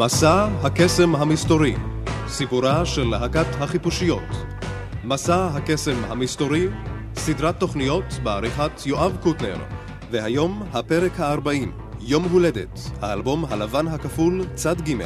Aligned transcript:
מסע 0.00 0.48
הקסם 0.62 1.14
המסתורי, 1.14 1.74
סיפורה 2.28 2.86
של 2.86 3.04
להקת 3.04 3.46
החיפושיות. 3.60 4.32
מסע 5.04 5.46
הקסם 5.46 6.04
המסתורי, 6.08 6.66
סדרת 7.16 7.60
תוכניות 7.60 8.04
בעריכת 8.22 8.86
יואב 8.86 9.16
קוטנר, 9.22 9.56
והיום 10.10 10.62
הפרק 10.72 11.20
ה-40, 11.20 11.68
יום 12.00 12.24
הולדת, 12.24 12.80
האלבום 13.00 13.44
הלבן 13.44 13.88
הכפול, 13.88 14.44
צד 14.54 14.80
ג'. 14.80 14.96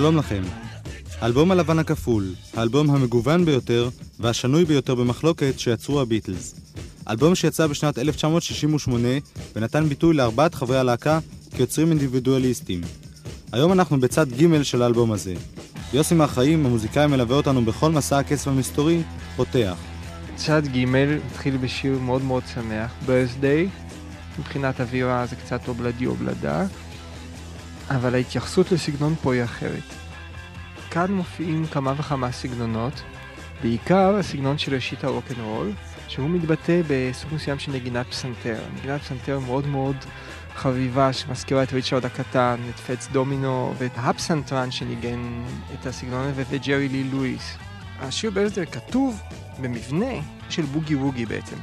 שלום 0.00 0.16
לכם. 0.16 0.42
האלבום 1.20 1.50
הלבן 1.50 1.78
הכפול, 1.78 2.34
האלבום 2.56 2.90
המגוון 2.90 3.44
ביותר 3.44 3.88
והשנוי 4.20 4.64
ביותר 4.64 4.94
במחלוקת 4.94 5.58
שיצרו 5.58 6.00
הביטלס. 6.00 6.54
אלבום 7.08 7.34
שיצא 7.34 7.66
בשנת 7.66 7.98
1968 7.98 9.08
ונתן 9.56 9.88
ביטוי 9.88 10.14
לארבעת 10.14 10.54
חברי 10.54 10.78
הלהקה 10.78 11.18
כיוצרים 11.56 11.90
אינדיבידואליסטים. 11.90 12.80
היום 13.52 13.72
אנחנו 13.72 14.00
בצד 14.00 14.26
ג' 14.32 14.62
של 14.62 14.82
האלבום 14.82 15.12
הזה. 15.12 15.34
יוסי 15.92 16.14
מהחיים, 16.14 16.66
המוזיקאי 16.66 17.06
מלווה 17.06 17.36
אותנו 17.36 17.64
בכל 17.64 17.90
מסע 17.90 18.18
הקסם 18.18 18.50
המסתורי, 18.50 19.02
פותח. 19.36 19.76
צד 20.36 20.62
ג' 20.66 20.84
מתחיל 20.84 21.56
בשיר 21.56 21.98
מאוד 21.98 22.22
מאוד 22.22 22.42
שמח, 22.54 22.90
birthday, 23.06 23.68
מבחינת 24.38 24.80
אווירה 24.80 25.26
זה 25.26 25.36
קצת 25.36 25.68
אובלדי 25.68 26.06
אובלדה, 26.06 26.66
אבל 27.90 28.14
ההתייחסות 28.14 28.72
לסגנון 28.72 29.14
פה 29.22 29.34
היא 29.34 29.44
אחרת. 29.44 29.82
כאן 30.90 31.12
מופיעים 31.12 31.66
כמה 31.66 31.94
וכמה 31.96 32.32
סגנונות, 32.32 33.02
בעיקר 33.62 34.16
הסגנון 34.16 34.58
של 34.58 34.74
ראשית 34.74 35.04
הרוקנרול, 35.04 35.72
שהוא 36.08 36.30
מתבטא 36.30 36.80
בסוג 36.88 37.34
מסוים 37.34 37.58
של 37.58 37.72
נגינת 37.72 38.06
פסנתר. 38.06 38.58
נגינת 38.78 39.00
פסנתר 39.00 39.38
מאוד 39.38 39.66
מאוד 39.66 39.96
חביבה 40.54 41.12
שמזכירה 41.12 41.62
את 41.62 41.72
ריצ'רד 41.72 42.04
הקטן, 42.04 42.56
את 42.70 42.80
פץ 42.80 43.08
דומינו 43.12 43.74
ואת 43.78 43.92
הפסנתרן 43.96 44.70
שניגן 44.70 45.44
את 45.74 45.86
הסגנון 45.86 46.20
הזה 46.26 46.42
ואת 46.50 46.62
ג'רי 46.62 46.88
לי 46.88 47.04
לואיס. 47.04 47.56
השיר 48.00 48.30
ברזדר 48.30 48.64
כתוב 48.64 49.20
במבנה 49.60 50.14
של 50.50 50.62
בוגי 50.62 50.94
ווגי 50.94 51.26
בעצם. 51.26 51.56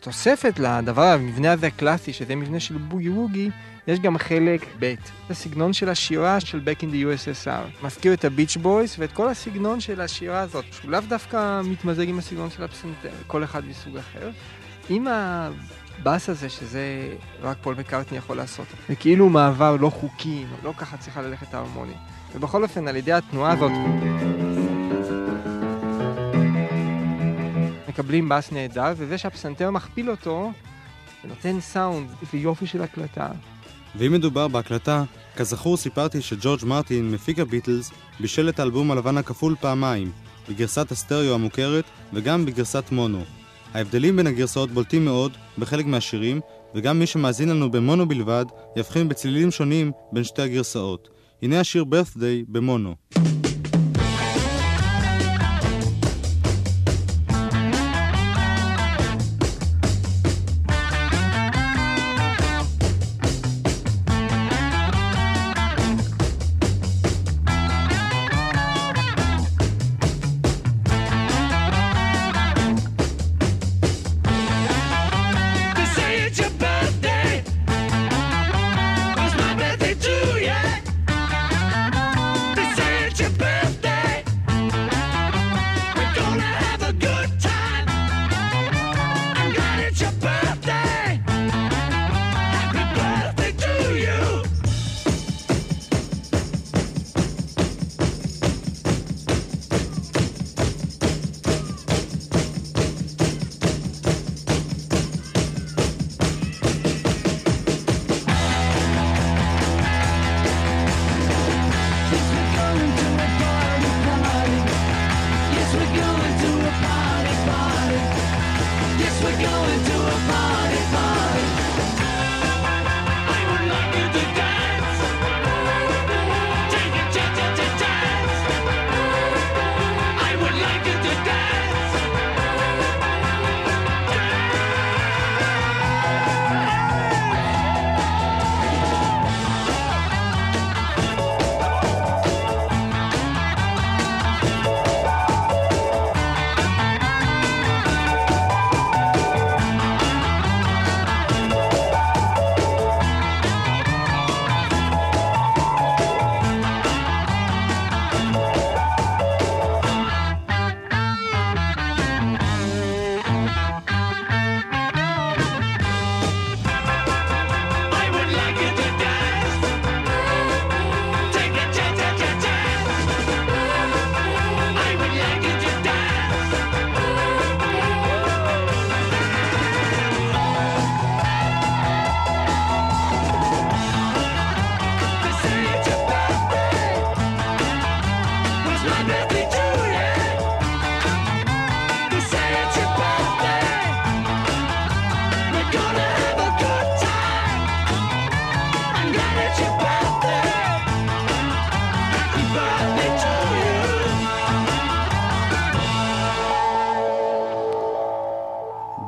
כתוספת 0.00 0.58
לדבר, 0.58 1.02
המבנה 1.02 1.52
הזה 1.52 1.66
הקלאסי, 1.66 2.12
שזה 2.12 2.36
מבנה 2.36 2.60
של 2.60 2.76
בוגי 2.76 3.08
ווגי, 3.08 3.50
יש 3.86 3.98
גם 3.98 4.18
חלק 4.18 4.66
ב', 4.78 4.94
הסגנון 5.30 5.72
של 5.72 5.88
השירה 5.88 6.40
של 6.40 6.60
Back 6.64 6.80
in 6.80 6.84
the 6.84 6.94
USSR. 7.04 7.84
מזכיר 7.86 8.12
את 8.12 8.24
הביץ' 8.24 8.56
בויס 8.56 8.96
ואת 8.98 9.12
כל 9.12 9.28
הסגנון 9.28 9.80
של 9.80 10.00
השירה 10.00 10.40
הזאת, 10.40 10.64
שהוא 10.72 10.90
לאו 10.90 11.00
דווקא 11.08 11.60
מתמזג 11.64 12.08
עם 12.08 12.18
הסגנון 12.18 12.50
של 12.50 12.64
הפסנתר, 12.64 13.10
כל 13.26 13.44
אחד 13.44 13.62
מסוג 13.64 13.96
אחר. 13.96 14.30
עם 14.88 15.06
הבאס 15.08 16.28
הזה, 16.28 16.48
שזה 16.48 17.14
רק 17.42 17.56
פול 17.62 17.74
מקארטני 17.78 18.18
יכול 18.18 18.36
לעשות. 18.36 18.66
זה 18.88 18.96
כאילו 18.96 19.28
מעבר 19.28 19.76
לא 19.80 19.90
חוקי, 19.90 20.44
לא 20.64 20.72
ככה 20.76 20.96
צריכה 20.96 21.22
ללכת 21.22 21.54
ההרמוניה. 21.54 21.96
ובכל 22.34 22.62
אופן, 22.62 22.88
על 22.88 22.96
ידי 22.96 23.12
התנועה 23.12 23.52
הזאת, 23.52 23.72
מקבלים 27.90 28.28
באס 28.28 28.52
נהדר, 28.52 28.92
וזה 28.96 29.18
שהפסנתר 29.18 29.70
מכפיל 29.70 30.10
אותו, 30.10 30.52
זה 31.22 31.28
נותן 31.28 31.60
סאונד 31.60 32.10
ויופי 32.32 32.66
של 32.66 32.82
הקלטה. 32.82 33.28
ואם 33.96 34.12
מדובר 34.12 34.48
בהקלטה, 34.48 35.04
כזכור 35.36 35.76
סיפרתי 35.76 36.22
שג'ורג' 36.22 36.64
מרטין, 36.64 37.10
מפיק 37.10 37.38
הביטלס, 37.38 37.90
בישל 38.20 38.48
את 38.48 38.58
האלבום 38.58 38.90
הלבן 38.90 39.16
הכפול 39.18 39.56
פעמיים, 39.60 40.12
בגרסת 40.48 40.92
הסטריאו 40.92 41.34
המוכרת 41.34 41.84
וגם 42.12 42.46
בגרסת 42.46 42.84
מונו. 42.92 43.22
ההבדלים 43.74 44.16
בין 44.16 44.26
הגרסאות 44.26 44.70
בולטים 44.70 45.04
מאוד 45.04 45.32
בחלק 45.58 45.86
מהשירים, 45.86 46.40
וגם 46.74 46.98
מי 46.98 47.06
שמאזין 47.06 47.48
לנו 47.48 47.70
במונו 47.70 48.08
בלבד, 48.08 48.44
יבחין 48.76 49.08
בצלילים 49.08 49.50
שונים 49.50 49.92
בין 50.12 50.24
שתי 50.24 50.42
הגרסאות. 50.42 51.08
הנה 51.42 51.60
השיר 51.60 51.84
birthday 51.84 52.44
במונו. 52.48 52.94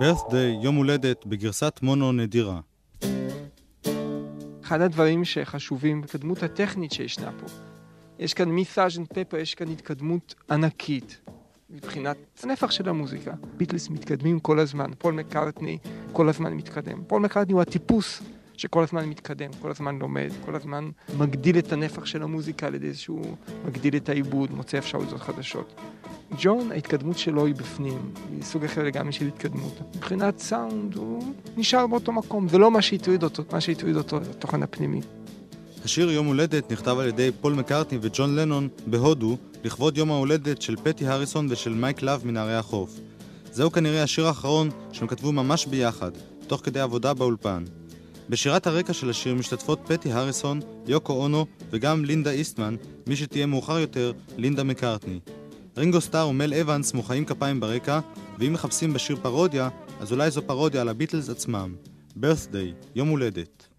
Birthday, 0.03 0.63
יום 0.63 0.77
הולדת, 0.77 1.27
בגרסת 1.27 1.81
מונו 1.83 2.13
נדירה. 2.13 2.61
אחד 4.65 4.81
הדברים 4.81 5.25
שחשובים 5.25 6.01
בקדמות 6.01 6.43
הטכנית 6.43 6.93
שישנה 6.93 7.31
פה. 7.41 7.47
יש 8.19 8.35
כאן 8.35 8.49
מ 8.49 8.56
Sergeant 8.56 9.13
Pepper, 9.13 9.37
יש 9.37 9.55
כאן 9.55 9.69
התקדמות 9.69 10.35
ענקית 10.51 11.21
מבחינת 11.71 12.17
הנפח 12.43 12.71
של 12.71 12.89
המוזיקה. 12.89 13.33
ביטלס 13.57 13.89
מתקדמים 13.89 14.41
כל 14.41 14.59
הזמן, 14.59 14.91
פול 14.99 15.15
מקארטני 15.15 15.79
כל 16.13 16.29
הזמן 16.29 16.55
מתקדם. 16.55 17.05
פול 17.07 17.23
מקארטני 17.23 17.53
הוא 17.53 17.63
הטיפוס 17.63 18.23
שכל 18.57 18.83
הזמן 18.83 19.09
מתקדם, 19.09 19.51
כל 19.63 19.71
הזמן 19.71 19.99
לומד, 19.99 20.31
כל 20.45 20.57
הזמן 20.57 20.91
מגדיל 21.19 21.59
את 21.59 21.73
הנפח 21.73 22.05
של 22.05 22.23
המוזיקה 22.23 22.67
על 22.67 22.75
ידי 22.75 22.95
שהוא 22.95 23.37
מגדיל 23.67 23.97
את 23.97 24.09
העיבוד, 24.09 24.51
מוצא 24.51 24.79
אפשרויות 24.79 25.21
חדשות. 25.21 25.81
ג'ון, 26.41 26.73
ההתקדמות 26.73 27.19
שלו 27.19 27.47
היא 27.47 27.55
בפנים, 27.55 27.99
היא 28.33 28.43
סוג 28.43 28.65
אחר 28.65 28.83
לגמרי 28.83 29.13
של 29.13 29.27
התקדמות. 29.27 29.81
מבחינת 29.97 30.39
סאונד 30.39 30.95
הוא 30.95 31.35
נשאר 31.57 31.87
באותו 31.87 32.13
מקום, 32.13 32.49
זה 32.49 32.59
לא 32.59 32.71
מה 32.71 32.83
שהטריד 32.83 33.23
אותו, 33.23 33.43
מה 33.53 33.61
שהטריד 33.61 33.97
אותו 33.97 34.25
זה 34.25 34.31
התוכן 34.31 34.63
הפנימי. 34.63 35.01
השיר 35.85 36.11
יום 36.11 36.27
הולדת 36.27 36.73
נכתב 36.73 36.97
על 36.99 37.09
ידי 37.09 37.31
פול 37.41 37.53
מקארטני 37.53 37.99
וג'ון 38.03 38.37
לנון 38.37 38.69
בהודו 38.87 39.37
לכבוד 39.65 39.99
יום 39.99 40.11
ההולדת 40.11 40.63
של 40.63 40.77
פטי 40.77 41.07
הריסון 41.07 41.47
ושל 41.51 41.75
מייק 41.75 42.03
לאב 42.03 42.23
מנערי 42.25 42.55
החוף. 42.55 43.01
זהו 43.53 43.73
כנראה 43.73 44.03
השיר 44.03 44.27
האחרון 44.27 44.71
שהם 44.93 45.09
כתבו 45.09 45.33
ממש 45.33 45.67
ביחד, 45.67 46.11
תוך 46.47 46.61
כדי 46.65 46.81
עבודה 46.81 47.15
באולפן. 47.15 47.65
בשירת 48.29 48.67
הרקע 48.67 48.93
של 48.93 49.11
השיר 49.11 49.35
משתתפות 49.35 49.81
פטי 49.87 50.13
הריסון, 50.13 50.61
יוקו 50.87 51.13
אונו 51.13 51.47
וגם 51.71 52.05
לינדה 52.05 52.31
איסטמן, 52.31 52.77
מי 53.07 53.17
שתהיה 53.17 53.47
מאוחר 53.47 53.79
יותר, 53.79 54.13
לינדה 54.37 54.65
מקארטני. 54.65 55.21
רינגו 55.77 56.01
סטאר 56.01 56.29
ומל 56.29 56.55
אבנס 56.55 56.95
מוחאים 56.95 57.25
כפיים 57.25 57.61
ברקע, 57.61 58.01
ואם 58.39 58.53
מחפשים 58.53 58.93
בשיר 58.93 59.17
פרודיה, 59.23 59.69
אז 60.01 60.13
אולי 60.13 60.31
זו 60.31 60.43
פרודיה 60.47 60.81
על 60.81 60.89
הביטלס 60.89 61.31
עצמם. 61.31 61.75
birthday, 62.21 62.87
יום 62.95 63.09
הולדת. 63.09 63.72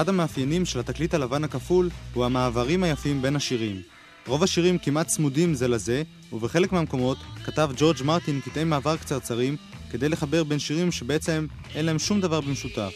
אחד 0.00 0.08
המאפיינים 0.08 0.64
של 0.64 0.80
התקליט 0.80 1.14
הלבן 1.14 1.44
הכפול 1.44 1.90
הוא 2.14 2.24
המעברים 2.24 2.82
היפים 2.82 3.22
בין 3.22 3.36
השירים. 3.36 3.82
רוב 4.26 4.42
השירים 4.42 4.78
כמעט 4.78 5.06
צמודים 5.06 5.54
זה 5.54 5.68
לזה, 5.68 6.02
ובחלק 6.32 6.72
מהמקומות 6.72 7.18
כתב 7.44 7.70
ג'ורג' 7.76 7.96
מרטין 8.04 8.40
קטעי 8.40 8.64
מעבר 8.64 8.96
קצרצרים 8.96 9.56
כדי 9.90 10.08
לחבר 10.08 10.44
בין 10.44 10.58
שירים 10.58 10.92
שבעצם 10.92 11.46
אין 11.74 11.86
להם 11.86 11.98
שום 11.98 12.20
דבר 12.20 12.40
במשותף. 12.40 12.92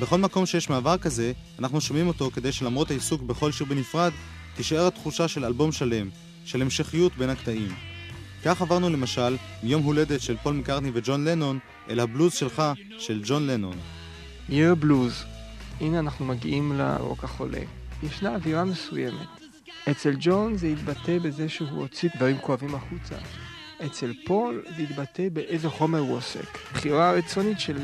בכל 0.00 0.18
מקום 0.18 0.46
שיש 0.46 0.70
מעבר 0.70 0.98
כזה, 0.98 1.32
אנחנו 1.58 1.80
שומעים 1.80 2.08
אותו 2.08 2.30
כדי 2.30 2.52
שלמרות 2.52 2.90
העיסוק 2.90 3.22
בכל 3.22 3.52
שיר 3.52 3.66
בנפרד, 3.66 4.12
תישאר 4.56 4.86
התחושה 4.86 5.28
של 5.28 5.44
אלבום 5.44 5.72
שלם, 5.72 6.08
של 6.44 6.62
המשכיות 6.62 7.12
בין 7.16 7.30
הקטעים. 7.30 7.74
כך 8.44 8.62
עברנו 8.62 8.90
למשל 8.90 9.36
מיום 9.62 9.82
הולדת 9.82 10.20
של 10.20 10.36
פול 10.42 10.54
מקארטני 10.54 10.90
וג'ון 10.94 11.24
לנון 11.24 11.58
אל 11.90 12.00
הבלוז 12.00 12.32
שלך 12.32 12.62
של 12.98 13.20
ג'ון 13.24 13.46
לנון. 13.46 13.76
ייר 14.48 14.74
בלוז. 14.74 15.24
הנה 15.80 15.98
אנחנו 15.98 16.24
מגיעים 16.24 16.72
לרוק 16.72 17.24
החולה. 17.24 17.60
ישנה 18.02 18.34
אווירה 18.34 18.64
מסוימת. 18.64 19.28
אצל 19.90 20.14
ג'ון 20.20 20.56
זה 20.56 20.66
התבטא 20.66 21.18
בזה 21.18 21.48
שהוא 21.48 21.68
הוציא 21.70 22.08
דברים 22.16 22.38
כואבים 22.38 22.74
החוצה. 22.74 23.14
אצל 23.86 24.12
פול 24.26 24.62
זה 24.76 24.82
התבטא 24.82 25.28
באיזה 25.32 25.68
חומר 25.68 25.98
הוא 25.98 26.16
עוסק. 26.16 26.58
בחירה 26.72 27.12
רצונית 27.12 27.60
של 27.60 27.78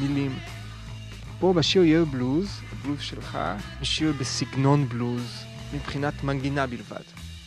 מילים. 0.00 0.38
פה 1.40 1.52
בשיר 1.52 1.84
יהיה 1.84 2.04
בלוז, 2.04 2.60
הבלוז 2.72 3.00
שלך, 3.00 3.38
שיר 3.82 4.12
בסגנון 4.20 4.88
בלוז, 4.88 5.44
מבחינת 5.74 6.24
מנגינה 6.24 6.66
בלבד, 6.66 7.02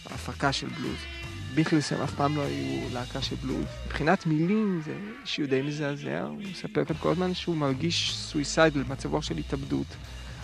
הפקה 0.06 0.54
של 0.54 0.68
בלוז. 0.68 1.21
ביטלס 1.56 1.94
הם 1.94 2.02
אף 2.02 2.14
פעם 2.14 2.36
לא 2.36 2.42
היו 2.42 2.90
להקה 2.94 3.22
של 3.22 3.36
בלוז. 3.36 3.66
מבחינת 3.86 4.26
מילים 4.26 4.82
זה 4.86 4.94
שיר 5.26 5.46
די 5.46 5.62
מזעזע, 5.62 6.22
הוא 6.22 6.42
מספר 6.52 6.86
כאן 6.86 6.96
כל 7.00 7.12
הזמן 7.12 7.34
שהוא 7.34 7.56
מרגיש 7.56 8.16
סויסיידל, 8.16 8.84
מצב 8.90 9.14
רוח 9.14 9.24
של 9.24 9.38
התאבדות. 9.38 9.88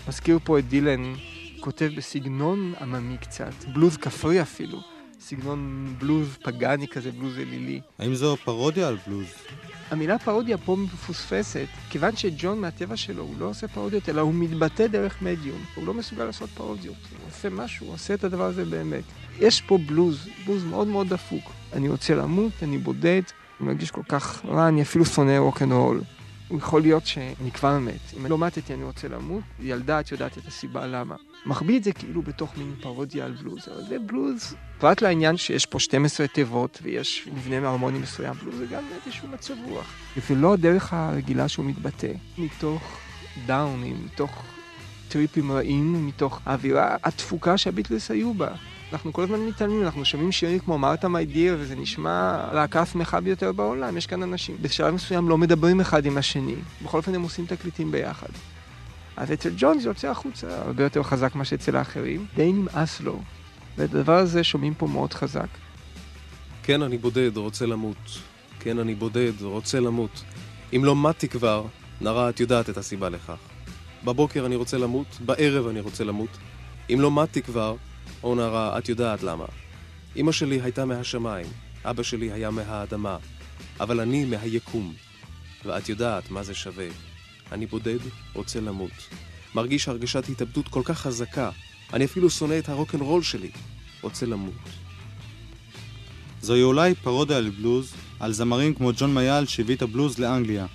מזכיר 0.07 0.39
פה 0.43 0.59
את 0.59 0.67
דילן, 0.67 1.13
כותב 1.59 1.91
בסגנון 1.97 2.73
עממי 2.81 3.17
קצת, 3.17 3.53
בלוז 3.73 3.97
כפרי 3.97 4.41
אפילו, 4.41 4.81
סגנון 5.19 5.93
בלוז 5.99 6.37
פגאני 6.43 6.87
כזה, 6.87 7.11
בלוז 7.11 7.37
אלילי. 7.37 7.81
האם 7.99 8.15
זו 8.15 8.37
פרודיה 8.43 8.87
על 8.87 8.97
בלוז? 9.07 9.27
המילה 9.91 10.19
פרודיה 10.19 10.57
פה 10.57 10.75
מפוספסת, 10.75 11.67
כיוון 11.89 12.15
שג'ון 12.15 12.61
מהטבע 12.61 12.97
שלו 12.97 13.23
הוא 13.23 13.35
לא 13.39 13.45
עושה 13.45 13.67
פרודיות, 13.67 14.09
אלא 14.09 14.21
הוא 14.21 14.33
מתבטא 14.33 14.87
דרך 14.87 15.21
מדיום. 15.21 15.61
הוא 15.75 15.87
לא 15.87 15.93
מסוגל 15.93 16.25
לעשות 16.25 16.49
פרודיות. 16.49 16.95
הוא 17.11 17.27
עושה 17.27 17.49
משהו, 17.49 17.85
הוא 17.85 17.93
עושה 17.93 18.13
את 18.13 18.23
הדבר 18.23 18.43
הזה 18.43 18.65
באמת. 18.65 19.03
יש 19.39 19.61
פה 19.61 19.77
בלוז, 19.87 20.27
בלוז 20.45 20.63
מאוד 20.63 20.87
מאוד 20.87 21.09
דפוק. 21.09 21.51
אני 21.73 21.89
רוצה 21.89 22.15
למות, 22.15 22.53
אני 22.61 22.77
בודד, 22.77 23.21
אני 23.59 23.67
מרגיש 23.67 23.91
כל 23.91 24.03
כך 24.09 24.45
רע, 24.45 24.67
אני 24.67 24.81
אפילו 24.81 25.05
שונא 25.05 25.37
רוקנרול. 25.37 26.01
יכול 26.51 26.81
להיות 26.81 27.05
שאני 27.05 27.51
כבר 27.53 27.79
מת. 27.79 28.13
אם 28.17 28.25
לא 28.25 28.37
מתתי 28.37 28.73
אני 28.73 28.83
רוצה 28.83 29.07
למות, 29.07 29.43
ילדה 29.59 29.99
את 29.99 30.11
יודעת 30.11 30.37
את 30.37 30.47
הסיבה 30.47 30.87
למה. 30.87 31.15
מחביא 31.47 31.77
את 31.77 31.83
זה 31.83 31.91
כאילו 31.91 32.21
בתוך 32.21 32.57
מין 32.57 32.75
פרודיה 32.81 33.25
על 33.25 33.31
בלוז, 33.31 33.67
אבל 33.73 33.83
זה 33.89 33.99
בלוז. 33.99 34.55
פרט 34.79 35.01
לעניין 35.01 35.37
שיש 35.37 35.65
פה 35.65 35.79
12 35.79 36.27
תיבות 36.27 36.79
ויש 36.83 37.27
מבנה 37.33 37.69
הרמוני 37.69 37.99
מסוים, 37.99 38.33
בלוז 38.43 38.57
זה 38.57 38.65
גם 38.65 38.83
איזשהו 39.05 39.27
מצב 39.27 39.53
רוח. 39.65 39.93
ולא 40.29 40.53
הדרך 40.53 40.93
הרגילה 40.93 41.47
שהוא 41.47 41.65
מתבטא, 41.65 42.11
מתוך 42.37 42.97
דאונים, 43.45 44.05
מתוך 44.05 44.43
טריפים 45.07 45.51
רעים, 45.51 46.07
מתוך 46.07 46.41
האווירה 46.45 46.95
התפוקה 47.03 47.57
שהביטלס 47.57 48.11
היו 48.11 48.33
בה. 48.33 48.49
אנחנו 48.93 49.13
כל 49.13 49.23
הזמן 49.23 49.39
מתעלמים, 49.39 49.83
אנחנו 49.83 50.05
שומעים 50.05 50.31
שירים 50.31 50.59
כמו 50.59 50.77
מרתה 50.77 51.07
מי 51.07 51.25
דיר, 51.25 51.57
וזה 51.59 51.75
נשמע 51.75 52.49
להקה 52.53 52.81
השמחה 52.81 53.21
ביותר 53.21 53.51
בעולם. 53.51 53.97
יש 53.97 54.07
כאן 54.07 54.23
אנשים 54.23 54.55
בשלב 54.61 54.93
מסוים 54.93 55.29
לא 55.29 55.37
מדברים 55.37 55.81
אחד 55.81 56.05
עם 56.05 56.17
השני, 56.17 56.55
בכל 56.83 56.97
אופן 56.97 57.15
הם 57.15 57.21
עושים 57.21 57.45
תקליטים 57.45 57.91
ביחד. 57.91 58.29
אז 59.17 59.31
אצל 59.31 59.49
ג'ון 59.57 59.79
זה 59.79 59.89
יוצא 59.89 60.07
החוצה 60.07 60.61
הרבה 60.61 60.83
יותר 60.83 61.03
חזק 61.03 61.35
ממה 61.35 61.45
שאצל 61.45 61.75
האחרים, 61.75 62.25
די 62.35 62.51
נמאס 62.53 63.01
לו. 63.01 63.21
ואת 63.77 63.93
הדבר 63.93 64.17
הזה 64.17 64.43
שומעים 64.43 64.73
פה 64.73 64.87
מאוד 64.87 65.13
חזק. 65.13 65.47
כן, 66.63 66.81
אני 66.81 66.97
בודד, 66.97 67.37
רוצה 67.37 67.65
למות. 67.65 68.19
כן, 68.59 68.79
אני 68.79 68.95
בודד, 68.95 69.41
רוצה 69.41 69.79
למות. 69.79 70.23
אם 70.75 70.85
לא 70.85 70.95
מתתי 70.95 71.27
כבר, 71.27 71.65
נראה, 72.01 72.29
את 72.29 72.39
יודעת 72.39 72.69
את 72.69 72.77
הסיבה 72.77 73.09
לכך. 73.09 73.37
בבוקר 74.03 74.45
אני 74.45 74.55
רוצה 74.55 74.77
למות, 74.77 75.07
בערב 75.25 75.67
אני 75.67 75.79
רוצה 75.79 76.03
למות. 76.03 76.37
אם 76.89 76.97
לא 76.99 77.11
מתתי 77.11 77.41
כבר, 77.41 77.75
או 78.23 78.35
נערה, 78.35 78.77
את 78.77 78.89
יודעת 78.89 79.23
למה. 79.23 79.45
אמא 80.15 80.31
שלי 80.31 80.61
הייתה 80.61 80.85
מהשמיים, 80.85 81.45
אבא 81.85 82.03
שלי 82.03 82.31
היה 82.31 82.51
מהאדמה, 82.51 83.17
אבל 83.79 83.99
אני 83.99 84.25
מהיקום. 84.25 84.93
ואת 85.65 85.89
יודעת 85.89 86.31
מה 86.31 86.43
זה 86.43 86.53
שווה. 86.53 86.87
אני 87.51 87.65
בודד, 87.65 87.99
רוצה 88.33 88.59
למות. 88.59 88.91
מרגיש 89.55 89.87
הרגשת 89.87 90.29
התאבדות 90.29 90.67
כל 90.67 90.81
כך 90.85 90.99
חזקה, 90.99 91.49
אני 91.93 92.05
אפילו 92.05 92.29
שונא 92.29 92.59
את 92.59 92.69
הרוקנרול 92.69 93.23
שלי. 93.23 93.49
רוצה 94.01 94.25
למות. 94.25 94.53
זוהי 96.41 96.63
אולי 96.63 96.95
פרודיה 96.95 97.37
על 97.37 97.49
בלוז, 97.49 97.93
על 98.19 98.33
זמרים 98.33 98.73
כמו 98.73 98.91
ג'ון 98.97 99.13
מייל 99.13 99.45
שהביא 99.45 99.75
את 99.75 99.81
הבלוז 99.81 100.19
לאנגליה, 100.19 100.65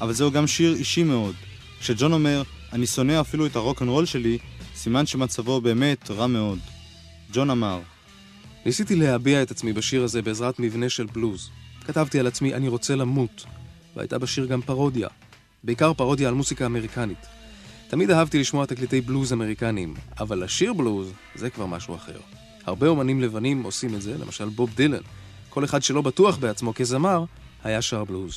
אבל 0.00 0.12
זהו 0.12 0.30
גם 0.30 0.46
שיר 0.46 0.74
אישי 0.74 1.02
מאוד. 1.02 1.34
כשג'ון 1.80 2.12
אומר, 2.12 2.42
אני 2.72 2.86
שונא 2.86 3.20
אפילו 3.20 3.46
את 3.46 3.56
הרוקנרול 3.56 4.06
שלי, 4.06 4.38
סימן 4.74 5.06
שמצבו 5.06 5.60
באמת 5.60 6.10
רע 6.10 6.26
מאוד. 6.26 6.58
ג'ון 7.32 7.50
אמר, 7.50 7.80
ניסיתי 8.66 8.94
להביע 8.96 9.42
את 9.42 9.50
עצמי 9.50 9.72
בשיר 9.72 10.04
הזה 10.04 10.22
בעזרת 10.22 10.58
מבנה 10.58 10.88
של 10.88 11.06
בלוז. 11.06 11.50
כתבתי 11.84 12.20
על 12.20 12.26
עצמי 12.26 12.54
"אני 12.54 12.68
רוצה 12.68 12.96
למות", 12.96 13.44
והייתה 13.96 14.18
בשיר 14.18 14.46
גם 14.46 14.62
פרודיה. 14.62 15.08
בעיקר 15.64 15.94
פרודיה 15.94 16.28
על 16.28 16.34
מוסיקה 16.34 16.66
אמריקנית. 16.66 17.26
תמיד 17.88 18.10
אהבתי 18.10 18.38
לשמוע 18.38 18.66
תקליטי 18.66 19.00
בלוז 19.00 19.32
אמריקניים, 19.32 19.94
אבל 20.20 20.44
לשיר 20.44 20.72
בלוז 20.72 21.12
זה 21.34 21.50
כבר 21.50 21.66
משהו 21.66 21.94
אחר. 21.94 22.20
הרבה 22.66 22.88
אומנים 22.88 23.20
לבנים 23.20 23.62
עושים 23.62 23.94
את 23.94 24.02
זה, 24.02 24.18
למשל 24.18 24.48
בוב 24.48 24.70
דילן. 24.74 25.02
כל 25.48 25.64
אחד 25.64 25.82
שלא 25.82 26.02
בטוח 26.02 26.36
בעצמו 26.36 26.74
כזמר, 26.74 27.24
היה 27.64 27.82
שר 27.82 28.04
בלוז. 28.04 28.36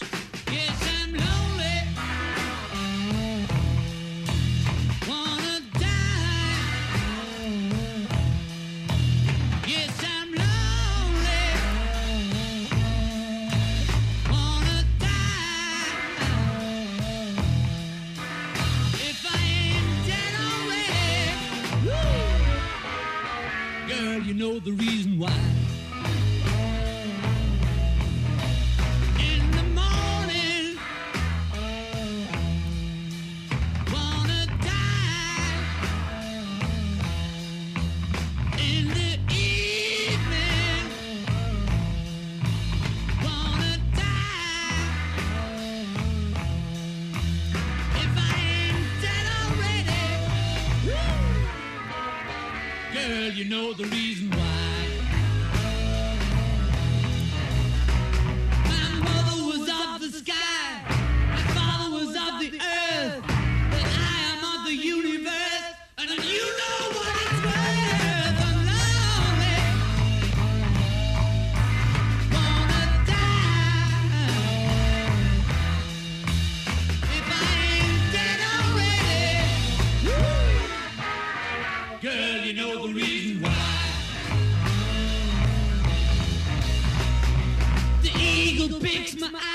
Eagle 88.56 88.80
picks 88.80 89.20
my 89.20 89.28
eyes, 89.28 89.55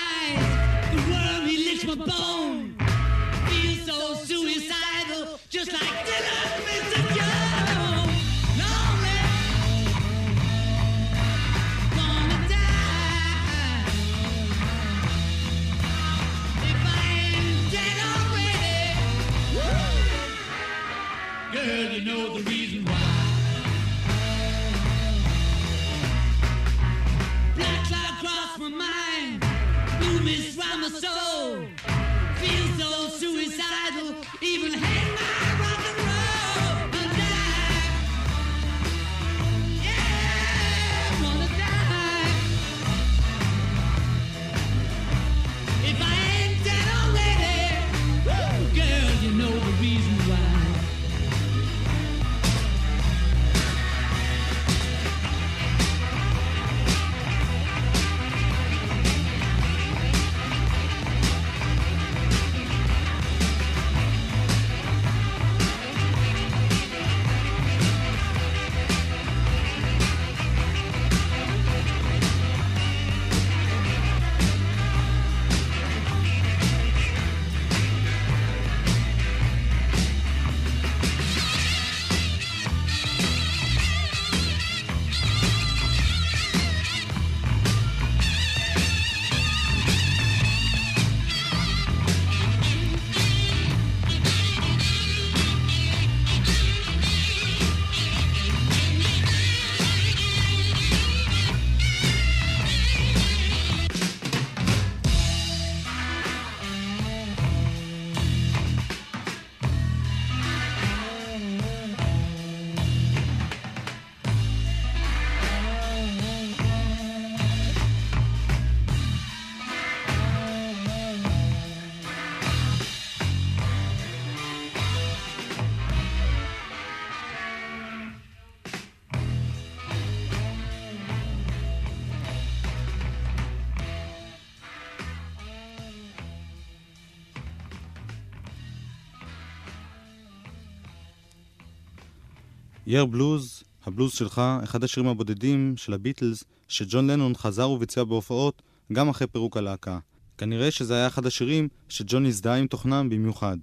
Yer 142.93 143.07
Blues, 143.07 143.63
הבלוז 143.87 144.13
שלך, 144.13 144.43
אחד 144.65 144.85
השירים 144.85 145.09
הבודדים 145.09 145.75
של 145.77 145.93
הביטלס, 145.93 146.45
שג'ון 146.69 147.11
לנון 147.11 147.35
חזר 147.35 147.71
וביצע 147.71 148.05
בהופעות 148.05 148.63
גם 148.93 149.09
אחרי 149.09 149.27
פירוק 149.27 149.57
הלהקה. 149.57 149.99
כנראה 150.39 150.71
שזה 150.71 150.95
היה 150.95 151.07
אחד 151.07 151.27
השירים 151.27 151.69
שג'ון 151.89 152.27
הזדהה 152.27 152.57
עם 152.57 152.67
תוכנם 152.67 153.09
במיוחד. 153.11 153.57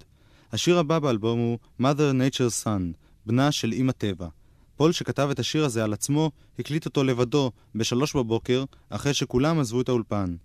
השיר 0.52 0.80
הבא 0.80 1.00
באלבום 1.00 1.40
הוא 1.40 1.58
Mother 1.82 2.14
Nature's 2.14 2.64
Son, 2.64 2.82
בנה 3.26 3.52
של 3.52 3.74
אמא 3.74 3.92
טבע. 3.92 4.28
פול 4.76 4.92
שכתב 4.92 5.28
את 5.32 5.40
השיר 5.40 5.66
הזה 5.66 5.84
על 5.84 5.94
עצמו, 5.94 6.32
הקליט 6.60 6.86
אותו 6.86 7.04
לבדו 7.04 7.52
בשלוש 7.76 8.16
בבוקר, 8.16 8.64
אחרי 8.90 9.14
שכולם 9.14 9.60
עזבו 9.60 9.82
את 9.82 9.90
האולפן. 9.90 10.36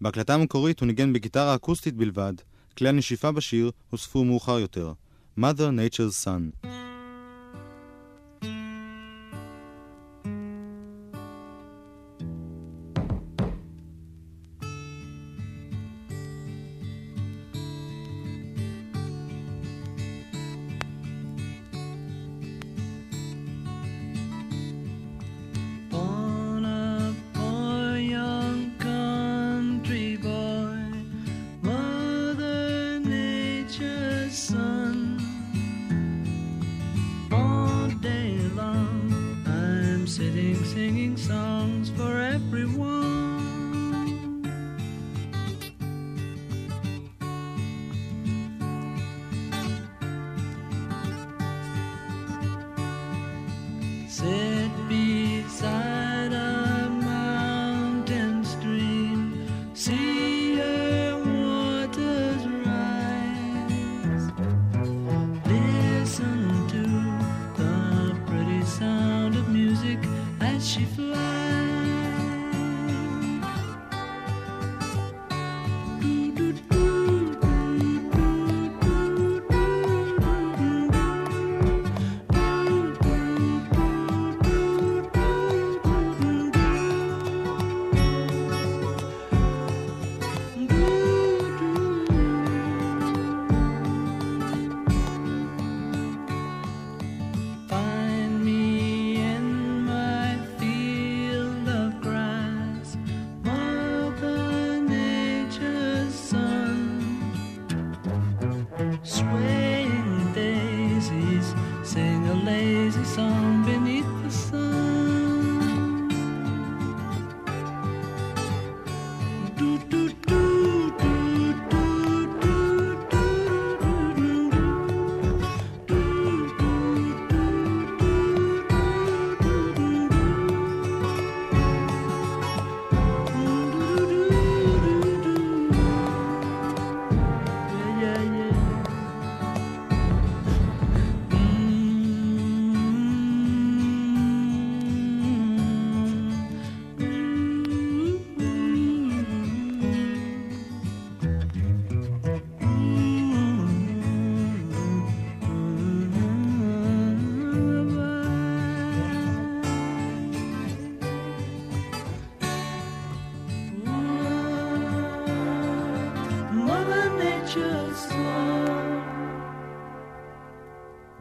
בהקלטה 0.00 0.34
המקורית 0.34 0.80
הוא 0.80 0.86
ניגן 0.86 1.12
בגיטרה 1.12 1.54
אקוסטית 1.54 1.94
בלבד, 1.94 2.34
כלי 2.78 2.88
הנשיפה 2.88 3.32
בשיר 3.32 3.70
הוספו 3.90 4.24
מאוחר 4.24 4.58
יותר. 4.58 4.92
Mother 5.38 5.70
Nature's 5.78 6.24
Son. 6.24 6.68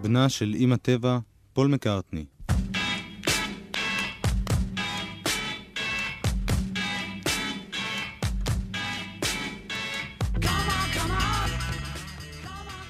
בנה 0.02 0.30
של 0.30 0.54
אמא 0.58 0.76
טבע, 0.76 1.18
פול 1.54 1.68
מקארטני. 1.68 2.26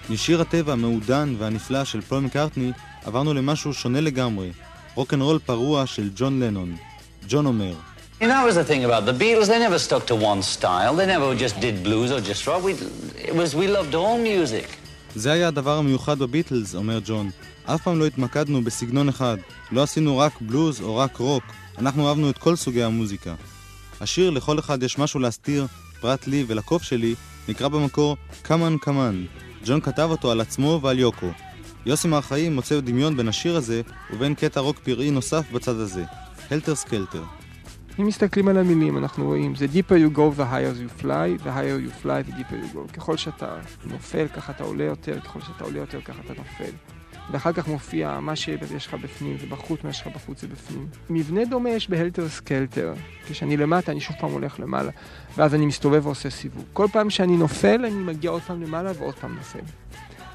משיר 0.10 0.41
הטבע 0.41 0.74
המעודן 0.74 1.36
והנפלא 1.38 1.84
של 1.86 2.02
פול 2.02 2.19
מקארטני 2.19 2.71
עברנו 3.06 3.34
למשהו 3.34 3.74
שונה 3.74 4.02
לגמרי, 4.02 4.52
רוקנרול 4.95 5.39
פרוע 5.39 5.86
של 5.86 6.10
ג'ון 6.15 6.39
לנון. 6.39 6.76
ג'ון 7.28 7.45
אומר, 7.45 7.74
And 8.21 8.30
that 8.30 8.45
was 8.45 8.56
the 8.56 8.63
thing 8.63 8.84
about 8.86 9.06
the 9.08 9.13
Beatles. 9.13 9.47
They 9.47 9.58
never 9.58 9.80
stuck 9.80 10.06
to 10.06 10.15
one 10.15 10.43
style. 10.43 10.93
They 10.95 11.08
never 11.08 11.34
just 11.34 11.60
did 11.60 11.82
blues 11.84 12.12
or 12.12 12.21
just 12.21 12.45
rock. 12.45 12.62
We, 12.63 12.74
it 13.30 13.34
was, 13.34 13.56
we 13.56 13.67
loved 13.67 13.95
all 13.95 14.19
music. 14.19 14.67
זה 15.15 15.32
היה 15.32 15.47
הדבר 15.47 15.78
המיוחד 15.78 16.19
בביטלס, 16.19 16.76
אומר 16.76 17.00
ג'ון. 17.06 17.30
אף 17.65 17.82
פעם 17.84 18.00
לא 18.00 18.06
התמקדנו 18.06 18.62
בסגנון 18.62 19.10
אחד. 19.10 19.38
לא 19.71 19.84
עשינו 19.84 20.17
רק 20.17 20.41
בלוז 20.41 20.82
או 20.82 20.97
רק 20.97 21.17
רוק. 21.17 21.43
אנחנו 21.78 22.10
אהבנו 22.10 22.30
את 22.30 22.38
כל 22.38 22.56
סוגי 22.56 22.84
המוזיקה. 22.84 23.36
השיר 24.02 24.30
"לכל 24.30 24.60
אחד 24.60 24.84
יש 24.84 24.97
משהו 25.00 25.19
להסתיר", 25.19 25.67
פרט 26.02 26.28
לי 26.28 26.45
ולקוף 26.47 26.84
שלי, 26.84 27.15
נקרא 27.47 27.67
במקור 27.67 28.17
"Come 28.41 28.67
On 28.67 28.77
Come 28.82 29.04
On". 29.04 29.25
ג'ון 29.65 29.82
כתב 29.82 30.08
אותו 30.12 30.32
על 30.32 30.41
עצמו 30.41 30.80
ועל 30.84 31.00
יוקו. 31.00 31.30
יוסי 31.86 32.08
מר-חיים 32.08 32.56
מוצא 32.56 32.80
דמיון 32.80 33.17
בין 33.17 33.28
השיר 33.28 33.56
הזה 33.56 33.82
ובין 34.13 34.36
קטע 34.36 34.60
רוק 34.60 34.80
פראי 34.80 35.12
נוסף 35.12 35.52
בצד 35.52 35.76
הזה. 35.76 36.04
Helter 36.51 36.75
Skelter. 36.75 37.23
אם 37.99 38.08
מסתכלים 38.08 38.47
על 38.47 38.58
המילים, 38.58 38.97
אנחנו 38.97 39.25
רואים, 39.25 39.56
זה 39.56 39.65
deeper 39.65 40.13
you 40.13 40.17
go, 40.17 40.39
the 40.39 40.41
higher 40.41 40.75
you 40.75 41.04
fly, 41.04 41.43
the 41.43 41.49
higher 41.49 41.77
you 41.86 42.06
fly, 42.06 42.30
the 42.30 42.32
deeper 42.32 42.54
you 42.54 42.75
go. 42.75 42.93
ככל 42.93 43.17
שאתה 43.17 43.56
נופל, 43.86 44.27
ככה 44.27 44.51
אתה 44.51 44.63
עולה 44.63 44.84
יותר, 44.84 45.19
ככל 45.19 45.41
שאתה 45.41 45.63
עולה 45.63 45.80
יותר, 45.80 46.01
ככה 46.01 46.19
אתה 46.25 46.34
נופל. 46.38 46.71
ואחר 47.32 47.54
כך 47.54 47.67
מופיע 47.67 48.19
מה 48.19 48.36
שיש 48.36 48.88
לך 48.88 48.93
בפנים 48.93 49.38
ובחוץ, 49.41 49.84
מה 49.84 49.93
שיש 49.93 50.08
לך 50.08 50.15
בחוץ 50.15 50.43
ובפנים. 50.43 50.88
מבנה 51.10 51.45
דומה 51.45 51.69
יש 51.69 51.89
ב 51.89 51.95
Helter 51.95 52.30
Skelter. 52.30 52.93
כשאני 53.27 53.58
למטה, 53.58 53.91
אני 53.91 53.99
שוב 54.01 54.15
פעם 54.19 54.32
הולך 54.32 54.60
למעלה, 54.60 54.91
ואז 55.38 55.56
אני 55.56 55.65
מסתובב 55.65 56.06
ועושה 56.06 56.30
סיבוב. 56.30 56.65
כל 56.73 56.88
פעם 56.91 57.10
שאני 57.10 57.38
נופל, 57.38 57.86
אני 57.86 57.95
מגיע 57.95 58.32
עוד 58.32 58.41
פעם 58.41 58.62
למעלה 58.62 58.91
ועוד 58.97 59.15
פעם 59.15 59.36
נופל. 59.36 59.60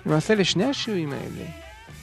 למעשה, 0.06 0.34
לשני 0.34 0.64
השירים 0.64 1.12
האלה, 1.12 1.44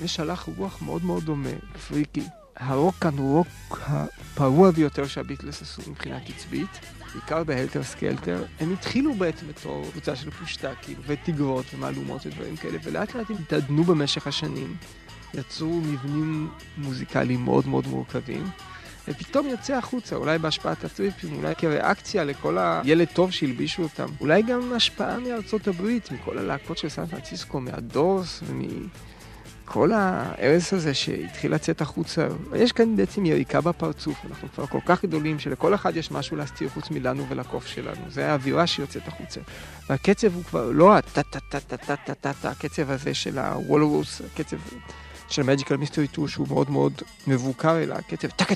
יש 0.02 0.20
הלך 0.20 0.50
רוח 0.58 0.82
מאוד 0.82 1.06
מאוד 1.06 1.24
דומה, 1.24 1.50
freaky. 1.88 2.24
הרוק 2.56 3.06
הוא 3.18 3.38
רוק 3.38 3.80
הפרוע 3.82 4.72
ביותר 4.72 5.08
שהביטלס 5.08 5.62
עשו 5.62 5.92
מבחינה 5.92 6.20
קצבית, 6.20 6.80
בעיקר 7.14 7.44
ב 7.44 7.49
Helter 7.49 7.84
Skelter. 7.84 8.46
הם 8.60 8.74
התחילו 8.74 9.14
בעצם 9.14 9.48
בתור 9.48 9.86
קבוצה 9.92 10.16
של 10.16 10.32
פושטקים 10.32 10.98
ותגרות 11.08 11.66
ומהלומות 11.74 12.26
ודברים 12.26 12.56
כאלה, 12.56 12.78
ולאט 12.84 13.16
לאט 13.16 13.30
הם 13.30 13.36
התעדנו 13.40 13.84
במשך 13.84 14.28
השנים. 14.28 14.76
יצרו 15.34 15.82
מבנים 15.82 16.50
מוזיקליים 16.78 17.44
מאוד 17.44 17.68
מאוד 17.68 17.88
מורכבים, 17.88 18.44
ופתאום 19.08 19.48
יוצא 19.48 19.76
החוצה, 19.76 20.16
אולי 20.16 20.38
בהשפעת 20.38 20.84
הטריפים, 20.84 21.36
אולי 21.36 21.56
כריאקציה 21.56 22.24
לכל 22.24 22.58
הילד 22.60 23.08
טוב 23.14 23.32
שהלבישו 23.32 23.84
אותם. 23.84 24.06
אולי 24.22 24.42
גם 24.42 24.74
השפעה 24.74 25.20
מארצות 25.20 25.68
הברית, 25.68 26.12
מכל 26.12 26.38
הלהקות 26.38 26.78
של 26.78 26.90
סן 26.90 27.06
פרנסיסקו, 27.06 27.60
מהדורס 27.60 28.44
ומ... 28.46 28.88
כל 29.66 29.92
ההרס 29.92 30.74
הזה 30.74 30.94
שהתחיל 30.94 31.54
לצאת 31.54 31.82
החוצה, 31.82 32.28
יש 32.56 32.72
כאן 32.72 32.96
בעצם 32.96 33.26
יריקה 33.26 33.62
בפרצוף, 33.62 34.26
אנחנו 34.30 34.48
כבר 34.56 34.66
כל 34.66 34.80
כך 34.86 35.06
גדולים 35.06 35.40
שלכל 35.40 35.76
אחד 35.76 35.98
יש 35.98 36.12
משהו 36.12 36.38
להסתיר 36.38 36.70
חוץ 36.70 36.92
מלנו 36.92 37.30
ולקוף 37.30 37.68
שלנו, 37.68 38.02
זה 38.10 38.32
האווירה 38.32 38.68
שיוצאת 38.68 39.08
החוצה. 39.08 39.40
והקצב 39.90 40.36
הוא 40.36 40.44
כבר 40.44 40.72
לא 40.72 40.98
הטה-טה-טה-טה-טה-טה, 40.98 42.50
הקצב 42.50 42.92
הזה 42.92 43.14
של 43.14 43.40
הוולרוס, 43.40 44.22
הקצב 44.22 44.58
של 45.30 45.44
מג'יקל 45.44 45.78
מיסטרי 45.78 46.08
2 46.08 46.28
שהוא 46.28 46.48
מאוד 46.48 46.70
מאוד 46.70 47.02
מבוקר, 47.28 47.80
אלא 47.80 47.96
הקצב 47.96 48.28
טקה 48.28 48.56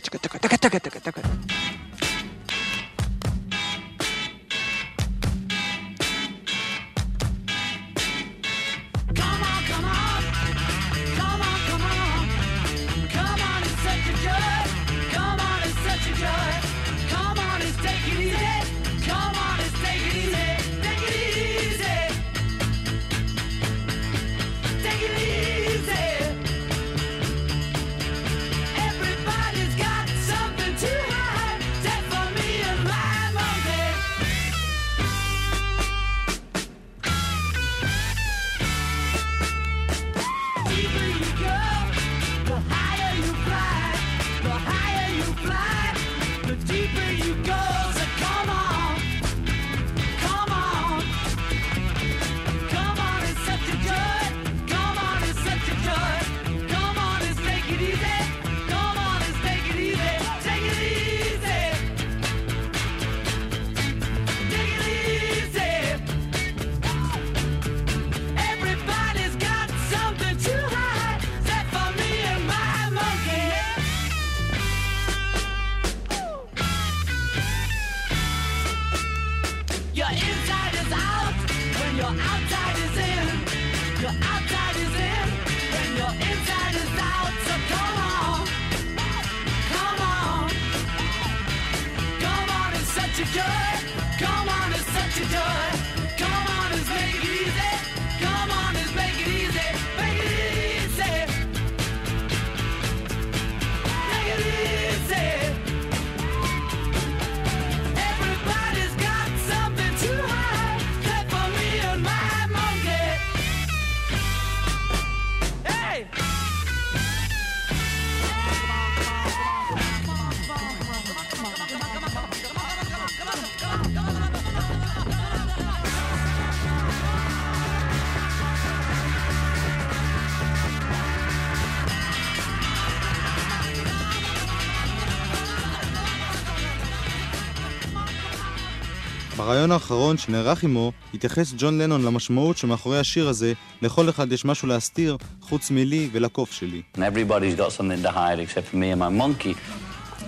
בריאיון 139.66 139.72
האחרון 139.72 140.18
שנערך 140.18 140.64
עמו, 140.64 140.92
התייחס 141.14 141.54
ג'ון 141.58 141.78
לנון 141.78 142.02
למשמעות 142.02 142.58
שמאחורי 142.58 142.98
השיר 142.98 143.28
הזה, 143.28 143.52
לכל 143.82 144.08
אחד 144.08 144.32
יש 144.32 144.44
משהו 144.44 144.68
להסתיר, 144.68 145.16
חוץ 145.40 145.70
מלי 145.70 146.08
ולקוף 146.12 146.52
שלי. 146.52 146.82
And 146.94 146.98
everybody's 146.98 147.56
got 147.56 147.72
something 147.72 148.02
to 148.02 148.11
hide 148.11 148.38
except 148.38 148.66
for 148.72 148.76
me 148.76 148.90
and 148.92 149.00
my 149.00 149.08
monkey. 149.08 149.54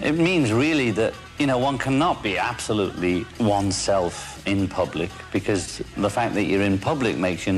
It 0.02 0.16
means 0.18 0.52
really 0.52 0.90
that, 1.00 1.12
you 1.38 1.46
know, 1.46 1.59
one 1.59 1.78
cannot 1.78 2.16
be 2.28 2.35
absolutely 2.52 3.24
oneself 3.38 4.14
in 4.52 4.66
public 4.80 5.11
because 5.33 5.64
the 6.07 6.11
fact 6.16 6.33
that 6.37 6.44
you're 6.50 6.66
in 6.72 6.78
public 6.90 7.14
makes 7.16 7.42
you, 7.46 7.54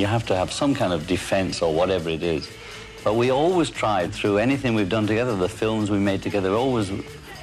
you 0.00 0.06
have 0.14 0.24
to 0.30 0.34
have 0.40 0.50
some 0.60 0.72
kind 0.80 0.92
of 0.96 1.00
defense 1.06 1.54
or 1.64 1.70
whatever 1.80 2.08
it 2.18 2.24
is. 2.36 2.42
But 3.04 3.14
we 3.22 3.30
always 3.30 3.70
tried 3.82 4.08
through 4.18 4.36
anything 4.46 4.70
we've 4.78 4.94
done 4.98 5.06
together, 5.12 5.32
the 5.48 5.54
films 5.62 5.86
we 5.96 6.00
made 6.10 6.22
together, 6.28 6.50
always 6.64 6.88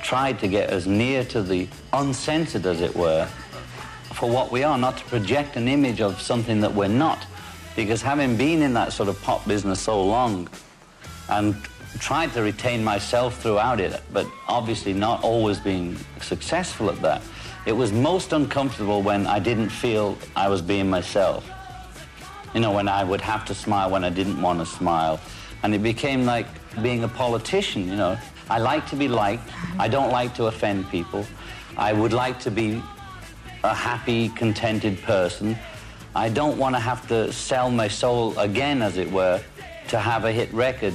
tried 0.01 0.39
to 0.39 0.47
get 0.47 0.69
as 0.69 0.88
near 0.88 1.23
to 1.25 1.41
the 1.41 1.67
uncensored 1.93 2.65
as 2.65 2.82
it 2.82 2.95
were 2.95 3.27
for 4.14 4.31
what 4.31 4.53
we 4.53 4.62
are, 4.62 4.79
not 4.79 4.96
to 4.98 5.05
project 5.05 5.57
an 5.57 5.68
image 5.68 6.00
of 6.00 6.20
something 6.20 6.61
that 6.61 6.72
we're 6.72 6.88
not. 6.88 7.27
Because 7.77 8.00
having 8.00 8.37
been 8.37 8.62
in 8.62 8.72
that 8.74 8.92
sort 8.92 9.09
of 9.09 9.20
pop 9.22 9.46
business 9.46 9.81
so 9.81 10.03
long 10.03 10.48
and 11.29 11.57
tried 11.98 12.33
to 12.33 12.42
retain 12.42 12.85
myself 12.85 13.40
throughout 13.42 13.81
it, 13.81 14.00
but 14.12 14.27
obviously 14.48 14.92
not 14.92 15.22
always 15.24 15.59
being 15.59 15.96
successful 16.20 16.88
at 16.90 17.00
that, 17.03 17.22
it 17.66 17.72
was 17.72 17.92
most 17.92 18.33
uncomfortable 18.33 19.03
when 19.03 19.27
I 19.27 19.38
didn't 19.38 19.70
feel 19.70 20.16
I 20.37 20.48
was 20.48 20.62
being 20.62 20.88
myself. 20.88 21.48
You 22.55 22.61
know, 22.61 22.72
when 22.72 22.88
I 22.88 23.03
would 23.03 23.20
have 23.20 23.44
to 23.46 23.55
smile 23.55 23.90
when 23.90 24.05
I 24.05 24.11
didn't 24.11 24.40
want 24.40 24.61
to 24.61 24.66
smile. 24.66 25.18
And 25.62 25.74
it 25.74 25.83
became 25.83 26.24
like 26.24 26.46
being 26.83 27.03
a 27.03 27.09
politician, 27.09 27.88
you 27.88 27.96
know. 27.96 28.16
I 28.50 28.59
like 28.59 28.87
to 28.90 28.96
be 28.96 29.09
liked. 29.09 29.50
I 29.79 29.88
don't 29.88 30.11
like 30.11 30.35
to 30.35 30.46
offend 30.46 30.88
people. 30.90 31.27
I 31.77 31.92
would 31.92 32.12
like 32.12 32.38
to 32.40 32.50
be 32.50 32.83
a 33.64 33.74
happy, 33.74 34.29
contented 34.29 35.03
person. 35.03 35.57
I 36.14 36.29
don't 36.29 36.59
want 36.59 36.74
to 36.77 36.81
have 36.81 37.09
to 37.09 37.33
sell 37.33 37.70
my 37.70 37.88
soul 37.88 38.38
again, 38.38 38.83
as 38.83 38.98
it 38.98 39.11
were, 39.11 39.40
to 39.88 39.98
have 39.98 40.27
a 40.27 40.33
hit 40.33 40.53
record. 40.53 40.94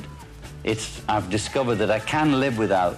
It's, 0.64 1.02
I've 1.10 1.30
discovered 1.32 1.78
that 1.82 1.90
I 1.90 2.00
can 2.00 2.40
live 2.40 2.60
without, 2.60 2.96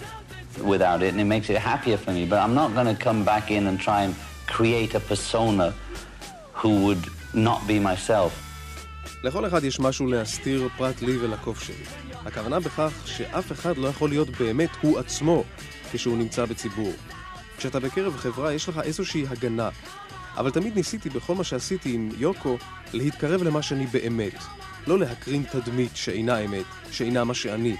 without 0.61 1.01
it, 1.01 1.09
and 1.13 1.21
it 1.21 1.29
makes 1.35 1.49
it 1.49 1.57
happier 1.57 1.95
for 1.95 2.11
me. 2.11 2.25
But 2.25 2.39
I'm 2.39 2.53
not 2.53 2.73
going 2.73 2.89
to 2.93 3.01
come 3.01 3.23
back 3.23 3.49
in 3.49 3.67
and 3.67 3.79
try 3.79 4.03
and 4.03 4.13
create 4.45 4.93
a 4.93 4.99
persona 4.99 5.73
who 6.51 6.71
would 6.85 7.05
not 7.33 7.65
be 7.65 7.79
myself. 7.79 8.33
לכל 9.23 9.45
אחד 9.47 9.63
יש 9.63 9.79
משהו 9.79 10.07
להסתיר 10.07 10.67
פרט 10.77 11.01
לי 11.01 11.17
ולקוף 11.17 11.63
שלי. 11.63 11.83
הכוונה 12.25 12.59
בכך 12.59 12.91
שאף 13.05 13.51
אחד 13.51 13.77
לא 13.77 13.87
יכול 13.87 14.09
להיות 14.09 14.29
באמת 14.29 14.69
הוא 14.81 14.99
עצמו 14.99 15.43
כשהוא 15.91 16.17
נמצא 16.17 16.45
בציבור. 16.45 16.93
כשאתה 17.61 17.79
בקרב 17.79 18.17
חברה 18.17 18.53
יש 18.53 18.69
לך 18.69 18.79
איזושהי 18.83 19.25
הגנה, 19.27 19.69
אבל 20.37 20.49
תמיד 20.49 20.75
ניסיתי 20.75 21.09
בכל 21.09 21.35
מה 21.35 21.43
שעשיתי 21.43 21.93
עם 21.93 22.09
יוקו 22.17 22.57
להתקרב 22.93 23.43
למה 23.43 23.61
שאני 23.61 23.87
באמת. 23.87 24.33
לא 24.87 24.99
להקרין 24.99 25.43
תדמית 25.51 25.95
שאינה 25.95 26.39
אמת, 26.39 26.65
שאינה 26.91 27.23
מה 27.23 27.33
שאני. 27.33 27.75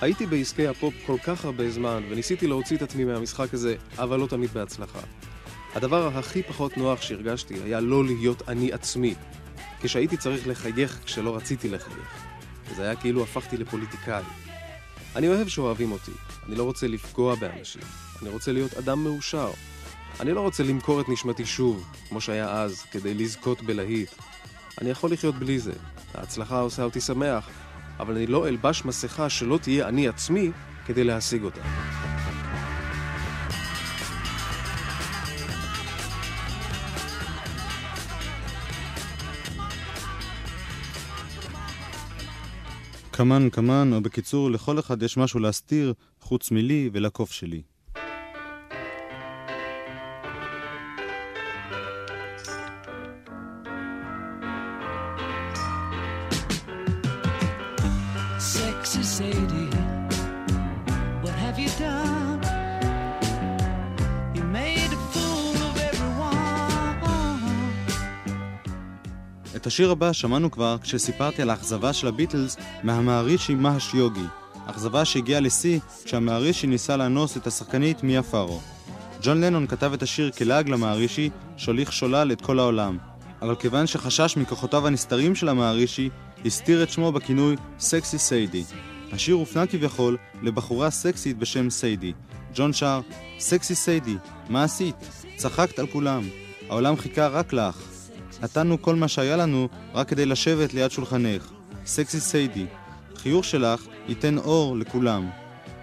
הייתי 0.00 0.26
בעסקי 0.26 0.68
הפופ 0.68 0.94
כל 1.06 1.16
כך 1.24 1.44
הרבה 1.44 1.70
זמן, 1.70 2.02
וניסיתי 2.10 2.46
להוציא 2.46 2.76
את 2.76 2.82
עצמי 2.82 3.04
מהמשחק 3.04 3.54
הזה, 3.54 3.76
אבל 3.98 4.18
לא 4.20 4.26
תמיד 4.26 4.50
בהצלחה. 4.50 5.00
הדבר 5.74 6.18
הכי 6.18 6.42
פחות 6.42 6.76
נוח 6.76 7.02
שהרגשתי 7.02 7.54
היה 7.64 7.80
לא 7.80 8.04
להיות 8.04 8.48
אני 8.48 8.72
עצמי, 8.72 9.14
כשהייתי 9.80 10.16
צריך 10.16 10.46
לחייך 10.46 11.00
כשלא 11.04 11.36
רציתי 11.36 11.68
לחייך. 11.68 12.24
וזה 12.70 12.82
היה 12.82 12.96
כאילו 12.96 13.22
הפכתי 13.22 13.56
לפוליטיקאי. 13.56 14.22
אני 15.16 15.28
אוהב 15.28 15.48
שאוהבים 15.48 15.92
אותי, 15.92 16.12
אני 16.48 16.54
לא 16.54 16.64
רוצה 16.64 16.86
לפגוע 16.88 17.34
באנשים, 17.34 17.82
אני 18.22 18.30
רוצה 18.30 18.52
להיות 18.52 18.74
אדם 18.74 19.04
מאושר. 19.04 19.50
אני 20.20 20.32
לא 20.32 20.40
רוצה 20.40 20.62
למכור 20.62 21.00
את 21.00 21.08
נשמתי 21.08 21.46
שוב, 21.46 21.86
כמו 22.08 22.20
שהיה 22.20 22.52
אז, 22.52 22.82
כדי 22.82 23.14
לזכות 23.14 23.62
בלהיט. 23.62 24.10
אני 24.80 24.90
יכול 24.90 25.12
לחיות 25.12 25.34
בלי 25.34 25.58
זה. 25.58 25.72
ההצלחה 26.14 26.60
עושה 26.60 26.82
אותי 26.82 27.00
שמח, 27.00 27.48
אבל 27.98 28.14
אני 28.16 28.26
לא 28.26 28.48
אלבש 28.48 28.84
מסכה 28.84 29.28
שלא 29.28 29.58
תהיה 29.62 29.88
אני 29.88 30.08
עצמי 30.08 30.50
כדי 30.86 31.04
להשיג 31.04 31.42
אותה. 31.42 31.60
כמן 43.12 43.50
כמן, 43.50 43.90
או 43.92 44.00
בקיצור, 44.00 44.50
לכל 44.50 44.78
אחד 44.78 45.02
יש 45.02 45.16
משהו 45.16 45.40
להסתיר, 45.40 45.94
חוץ 46.20 46.50
מלי 46.50 46.90
ולקוף 46.92 47.32
שלי. 47.32 47.62
השיר 69.70 69.90
הבא 69.90 70.12
שמענו 70.12 70.50
כבר 70.50 70.76
כשסיפרתי 70.82 71.42
על 71.42 71.50
האכזבה 71.50 71.92
של 71.92 72.06
הביטלס 72.06 72.56
מהמערישי 72.82 73.54
מהש 73.54 73.94
יוגי. 73.94 74.24
אכזבה 74.66 75.04
שהגיעה 75.04 75.40
לשיא 75.40 75.78
כשהמערישי 76.04 76.66
ניסה 76.66 76.96
לאנוס 76.96 77.36
את 77.36 77.46
השחקנית 77.46 78.02
מיה 78.02 78.22
פארו. 78.22 78.60
ג'ון 79.22 79.40
לנון 79.40 79.66
כתב 79.66 79.92
את 79.92 80.02
השיר 80.02 80.30
כלעג 80.30 80.68
למערישי, 80.68 81.30
שהוליך 81.56 81.92
שולל 81.92 82.32
את 82.32 82.40
כל 82.40 82.58
העולם. 82.58 82.98
אבל 83.42 83.54
כיוון 83.54 83.86
שחשש 83.86 84.36
מכוחותיו 84.36 84.86
הנסתרים 84.86 85.34
של 85.34 85.48
המערישי, 85.48 86.10
הסתיר 86.44 86.82
את 86.82 86.90
שמו 86.90 87.12
בכינוי 87.12 87.56
סקסי 87.78 88.18
סיידי. 88.18 88.64
השיר 89.12 89.34
הופנה 89.34 89.66
כביכול 89.66 90.16
לבחורה 90.42 90.90
סקסית 90.90 91.38
בשם 91.38 91.70
סיידי. 91.70 92.12
ג'ון 92.54 92.72
שר, 92.72 93.00
סקסי 93.38 93.74
סיידי, 93.74 94.16
מה 94.48 94.64
עשית? 94.64 94.96
צחקת 95.36 95.78
על 95.78 95.86
כולם. 95.86 96.22
העולם 96.68 96.96
חיכה 96.96 97.28
רק 97.28 97.52
לך. 97.52 97.89
נתנו 98.42 98.82
כל 98.82 98.94
מה 98.94 99.08
שהיה 99.08 99.36
לנו 99.36 99.68
רק 99.94 100.08
כדי 100.08 100.26
לשבת 100.26 100.74
ליד 100.74 100.90
שולחנך. 100.90 101.52
סקסי 101.86 102.20
סיידי, 102.20 102.66
חיוך 103.16 103.44
שלך 103.44 103.86
ייתן 104.08 104.38
אור 104.38 104.76
לכולם. 104.76 105.30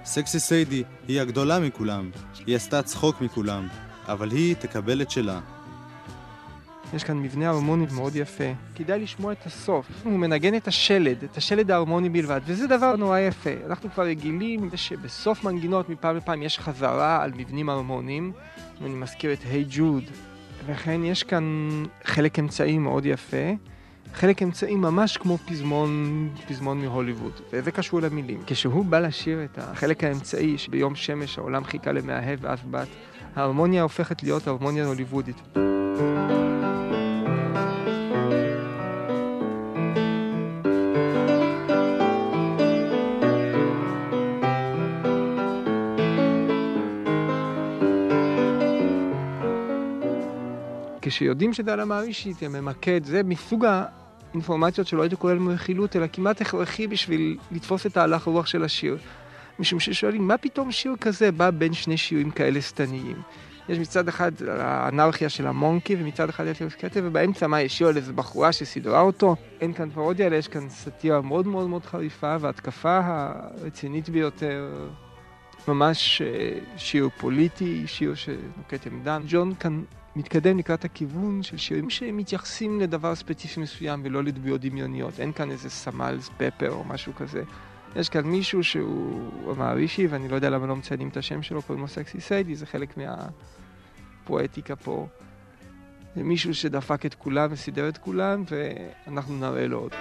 סקסי 0.06 0.39
סיידי 0.39 0.84
היא 1.08 1.22
הגדולה 1.22 1.60
מכולם. 1.60 2.12
היא 2.46 2.56
עשתה 2.56 2.82
צחוק 2.82 3.22
מכולם. 3.22 3.67
אבל 4.08 4.32
היא 4.32 4.56
תקבל 4.56 5.02
את 5.02 5.12
שלה. 5.12 5.39
יש 6.93 7.04
כאן 7.04 7.17
מבנה 7.17 7.50
הרמוני 7.50 7.86
מאוד 7.91 8.15
יפה. 8.15 8.43
כדאי 8.76 9.00
לשמוע 9.00 9.32
את 9.32 9.46
הסוף. 9.46 9.86
הוא 10.04 10.20
מנגן 10.20 10.56
את 10.56 10.67
השלד, 10.67 11.24
את 11.24 11.38
השלד 11.38 11.72
ההרמוני 11.72 12.10
בלבד, 12.10 12.41
וזה 12.46 12.67
דבר 12.67 12.96
נורא 12.96 13.20
יפה. 13.20 13.50
אנחנו 13.65 13.89
כבר 13.91 14.04
רגילים 14.04 14.70
שבסוף 14.76 15.43
מנגינות 15.43 15.89
מפעם 15.89 16.17
לפעם 16.17 16.43
יש 16.43 16.60
חזרה 16.60 17.24
על 17.24 17.32
מבנים 17.36 17.70
הרמוניים, 17.70 18.32
ואני 18.82 18.93
מזכיר 18.93 19.34
את 19.34 19.39
היי 19.50 19.63
hey 19.63 19.67
ג'וד. 19.70 20.04
לכן 20.67 21.03
יש 21.03 21.23
כאן 21.23 21.43
חלק 22.03 22.39
אמצעי 22.39 22.77
מאוד 22.77 23.06
יפה. 23.06 23.53
חלק 24.13 24.43
אמצעי 24.43 24.75
ממש 24.75 25.17
כמו 25.17 25.38
פזמון, 25.38 25.89
פזמון 26.47 26.82
מהוליווד, 26.82 27.32
וזה 27.53 27.71
קשור 27.71 28.01
למילים. 28.01 28.41
כשהוא 28.47 28.86
בא 28.86 28.99
לשיר 28.99 29.43
את 29.43 29.58
החלק 29.58 30.03
האמצעי 30.03 30.58
שביום 30.58 30.95
שמש 30.95 31.38
העולם 31.38 31.63
חיכה 31.63 31.91
למאהב 31.91 32.39
ואז 32.41 32.60
בת, 32.71 32.88
ההרמוניה 33.36 33.84
הופכת 33.84 34.23
להיות 34.23 34.47
הרמוניה 34.47 34.86
הוליוודית. 34.86 35.41
כשיודעים 51.10 51.54
שזה 51.54 51.74
על 51.74 51.80
המערישי, 51.80 52.32
אתה 52.32 52.48
ממקד, 52.50 53.06
זה 53.06 53.24
מסוג 53.24 53.65
האינפורמציות 53.65 54.88
שלא 54.88 55.02
הייתי 55.02 55.15
קורא 55.15 55.34
להם 55.34 55.50
רכילות, 55.50 55.96
אלא 55.96 56.08
כמעט 56.13 56.41
הכרחי 56.41 56.88
בשביל 56.88 57.38
לתפוס 57.52 57.86
את 57.86 57.98
ההלך 57.98 58.24
רוח 58.24 58.46
של 58.46 58.63
השיר. 58.63 58.98
משום 59.60 59.80
ששואלים, 59.80 60.28
מה 60.28 60.38
פתאום 60.38 60.72
שיר 60.72 60.96
כזה 61.02 61.32
בא 61.32 61.50
בין 61.50 61.74
שני 61.74 61.98
שירים 61.98 62.32
כאלה 62.32 62.62
שטניים? 62.62 63.22
יש 63.70 63.80
מצד 63.80 64.08
אחד 64.08 64.32
האנרכיה 64.60 65.30
של 65.30 65.48
המונקי, 65.48 65.96
ומצד 66.00 66.30
אחד 66.30 66.46
יש 66.48 66.76
קטע, 66.76 67.00
ובאמצע 67.04 67.48
מה, 67.48 67.62
יש 67.62 67.82
על 67.82 67.98
איזו 67.98 68.13
בחורה 68.13 68.52
שסידרה 68.52 69.02
אותו? 69.02 69.36
אין 69.62 69.74
כאן 69.74 69.89
פרודיה, 69.89 70.28
אלא 70.28 70.36
יש 70.36 70.48
כאן 70.48 70.70
סאטירה 70.70 71.22
מאוד 71.22 71.48
מאוד 71.48 71.70
מאוד 71.70 71.86
חריפה, 71.86 72.36
והתקפה 72.39 73.00
הרצינית 73.04 74.10
ביותר, 74.10 74.88
ממש 75.67 76.22
אה, 76.22 76.60
שיר 76.78 77.10
פוליטי, 77.17 77.84
שיר 77.88 78.15
שנוקט 78.15 78.88
עמדה. 78.88 79.17
ג'ון 79.28 79.54
כאן 79.60 79.82
מתקדם 80.17 80.58
לקראת 80.58 80.86
הכיוון 80.86 81.43
של 81.43 81.58
שירים 81.58 81.89
שמתייחסים 81.89 82.80
לדבר 82.80 83.15
ספציפי 83.15 83.60
מסוים 83.60 84.01
ולא 84.03 84.23
לדמויות 84.23 84.62
דמיוניות. 84.62 85.19
אין 85.19 85.34
כאן 85.34 85.51
איזה 85.51 85.69
סמלס 85.69 86.30
פפר 86.38 86.71
או 86.71 86.84
משהו 86.84 87.15
כזה. 87.15 87.43
יש 87.95 88.10
כאן 88.10 88.25
מישהו 88.25 88.63
שהוא 88.63 89.51
המערישי, 89.51 90.08
ואני 90.08 90.27
לא 90.27 90.36
יודע 90.36 90.49
למה 90.49 90.67
לא 90.67 90.75
מציינים 90.75 91.08
את 91.08 91.17
השם 91.17 91.41
שלו, 91.41 91.62
קוראים 91.62 91.82
לו 91.82 91.88
סקסי 91.88 92.21
סיידי, 92.21 92.56
זה 92.56 92.65
חלק 92.65 92.97
מהפואטיקה 92.97 94.75
פה. 94.75 95.08
זה 96.15 96.23
מישהו 96.23 96.56
שדפק 96.56 97.06
את 97.06 97.13
כולם 97.13 97.47
וסידר 97.51 97.89
את 97.89 97.97
כולם, 97.97 98.43
ואנחנו 98.49 99.39
נראה 99.39 99.67
לו 99.67 99.80
עוד. 99.80 99.91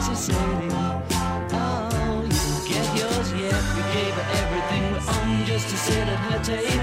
Sadie. 0.00 0.70
Oh, 1.52 2.22
you 2.24 2.68
get 2.68 2.86
yours 2.98 3.32
yet? 3.34 3.60
We 3.76 3.82
gave 3.92 4.14
her 4.14 4.26
everything 4.40 4.82
we 4.92 4.98
own 4.98 5.44
just 5.46 5.68
to 5.68 5.76
sit 5.76 6.08
at 6.08 6.18
her 6.18 6.42
table. 6.42 6.79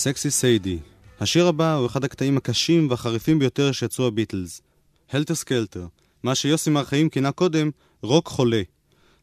Sexy 0.00 0.30
Sadie. 0.30 0.78
השיר 1.20 1.46
הבא 1.46 1.74
הוא 1.74 1.86
אחד 1.86 2.04
הקטעים 2.04 2.36
הקשים 2.36 2.90
והחריפים 2.90 3.38
ביותר 3.38 3.72
שיצרו 3.72 4.06
הביטלס. 4.06 4.62
Helter 5.12 5.34
Skelter, 5.34 5.86
מה 6.22 6.34
שיוסי 6.34 6.70
מר 6.70 6.84
חיים 6.84 7.08
כינה 7.08 7.32
קודם 7.32 7.70
רוק 8.02 8.28
חולה. 8.28 8.62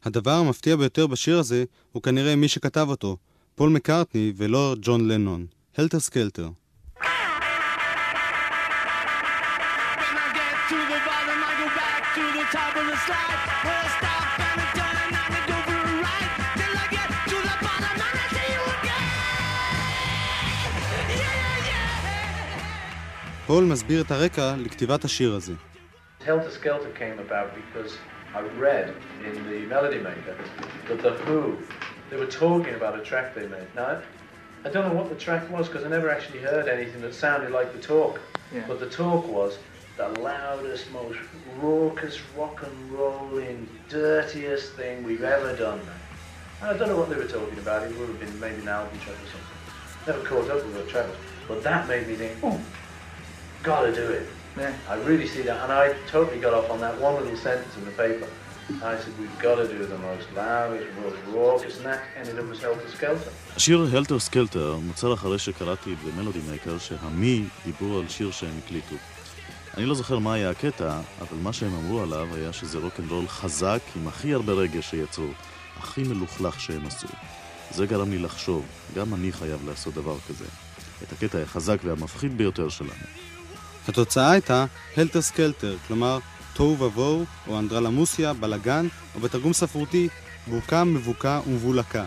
הדבר 0.03 0.31
המפתיע 0.31 0.75
ביותר 0.75 1.07
בשיר 1.07 1.39
הזה 1.39 1.63
הוא 1.91 2.03
כנראה 2.03 2.35
מי 2.35 2.47
שכתב 2.47 2.85
אותו, 2.89 3.17
פול 3.55 3.69
מקארטני 3.69 4.33
ולא 4.35 4.75
ג'ון 4.81 5.07
לנון. 5.07 5.45
Helter 5.77 5.99
Skelter. 5.99 6.49
When 13.99 14.06
פול 23.46 23.64
מסביר 23.64 24.02
את 24.02 24.10
הרקע 24.10 24.54
לכתיבת 24.58 25.04
השיר 25.04 25.34
הזה. 25.34 25.52
Helter 26.26 26.50
Skelter 26.50 26.92
came 26.98 27.18
about 27.18 27.48
because 27.54 27.92
I 28.34 28.40
read 28.64 28.94
in 29.28 29.34
the 29.50 29.66
Melody 29.66 29.98
Maker 29.98 30.36
that 30.88 31.02
The 31.02 31.10
Who, 31.24 31.58
they 32.10 32.16
were 32.16 32.32
talking 32.44 32.74
about 32.74 32.98
a 33.00 33.02
track 33.02 33.34
they 33.34 33.48
made. 33.48 33.68
Now, 33.74 34.00
I 34.64 34.68
don't 34.68 34.86
know 34.88 34.94
what 34.94 35.08
the 35.08 35.16
track 35.16 35.50
was 35.50 35.66
because 35.68 35.84
I 35.84 35.88
never 35.88 36.08
actually 36.08 36.38
heard 36.38 36.68
anything 36.68 37.00
that 37.02 37.14
sounded 37.14 37.50
like 37.50 37.72
the 37.72 37.82
talk. 37.94 38.20
Yeah. 38.54 38.64
But 38.68 38.78
the 38.78 38.88
talk 38.88 39.26
was 39.26 39.58
the 39.96 40.08
loudest, 40.20 40.90
most 40.92 41.18
raucous, 41.60 42.20
rock 42.38 42.62
and 42.62 42.92
rolling, 42.92 43.68
dirtiest 43.88 44.74
thing 44.74 45.02
we've 45.02 45.24
ever 45.24 45.56
done. 45.56 45.80
And 46.60 46.70
I 46.70 46.78
don't 46.78 46.88
know 46.88 46.96
what 46.96 47.10
they 47.10 47.16
were 47.16 47.24
talking 47.24 47.58
about. 47.58 47.82
It 47.82 47.98
would 47.98 48.08
have 48.08 48.20
been 48.20 48.38
maybe 48.38 48.62
an 48.62 48.68
album 48.68 48.96
track 49.00 49.16
or 49.16 49.30
something. 49.34 50.06
Never 50.06 50.22
caught 50.24 50.50
up 50.50 50.64
with 50.64 50.74
the 50.74 50.84
Travis. 50.90 51.16
But 51.48 51.62
that 51.64 51.88
made 51.88 52.06
me 52.06 52.14
think, 52.14 52.38
oh, 52.42 52.60
gotta 53.63 53.91
do 53.93 54.07
it. 54.17 54.25
Yeah. 54.57 54.73
I 54.89 54.95
really 55.09 55.27
see 55.27 55.43
that, 55.43 55.57
and 55.63 55.71
I 55.71 55.93
totally 56.07 56.39
got 56.39 56.53
off 56.53 56.69
on 56.71 56.79
that 56.79 56.99
one 56.99 57.15
little 57.19 57.37
sentence 57.37 57.73
in 57.77 57.85
the 57.85 57.91
paper. 57.91 58.27
I 58.83 58.97
said, 59.01 59.13
we've 59.19 59.39
got 59.39 59.55
to 59.55 59.67
do 59.67 59.85
the 59.85 59.97
most 60.09 60.27
loudest, 60.35 60.87
most 61.05 61.19
raucous, 61.33 61.77
and 61.77 61.85
that 61.85 62.01
ended 62.19 62.37
up 62.37 62.51
as 62.51 62.59
Helter 62.59 62.89
Skelter. 62.97 63.31
השיר 63.55 63.87
Helter 63.93 64.19
Skelter 64.19 64.77
נוצר 64.81 65.13
אחרי 65.13 65.39
שקראתי 65.39 65.95
במלודי 65.95 66.39
מייקר 66.49 66.77
שהמי 66.77 67.43
דיברו 67.65 67.99
על 67.99 68.07
שיר 68.09 68.31
שהם 68.31 68.59
הקליטו. 68.65 68.95
אני 69.77 69.85
לא 69.85 69.95
זוכר 69.95 70.19
מה 70.19 70.33
היה 70.33 70.49
הקטע, 70.49 70.99
אבל 71.21 71.37
מה 71.41 71.53
שהם 71.53 71.75
אמרו 71.75 72.01
עליו 72.01 72.27
היה 72.35 72.53
שזה 72.53 72.77
רוקנרול 72.77 73.27
חזק 73.27 73.79
עם 73.95 74.07
הכי 74.07 74.33
הרבה 74.33 74.53
רגש 74.53 74.89
שיצרו, 74.89 75.29
הכי 75.77 76.03
מלוכלך 76.03 76.59
שהם 76.59 76.85
עשו. 76.85 77.07
זה 77.71 77.85
גרם 77.85 78.11
לי 78.11 78.17
לחשוב, 78.17 78.65
גם 78.95 79.13
אני 79.13 79.31
חייב 79.31 79.69
לעשות 79.69 79.93
דבר 79.93 80.15
כזה. 80.27 80.45
את 81.03 81.11
הקטע 81.11 81.37
החזק 81.37 81.77
והמפחיד 81.83 82.37
ביותר 82.37 82.69
שלנו. 82.69 82.91
התוצאה 83.87 84.31
הייתה 84.31 84.65
Helter 84.97 85.21
Skelter, 85.21 85.75
כלומר 85.87 86.19
תוהו 86.53 86.79
ובוהו, 86.79 87.25
או 87.47 87.59
אנדרלמוסיה, 87.59 88.33
בלאגן, 88.33 88.87
או 89.15 89.19
בתרגום 89.19 89.53
ספרותי, 89.53 90.07
בוקה, 90.47 90.83
מבוקה 90.83 91.41
ומבולקה. 91.47 92.05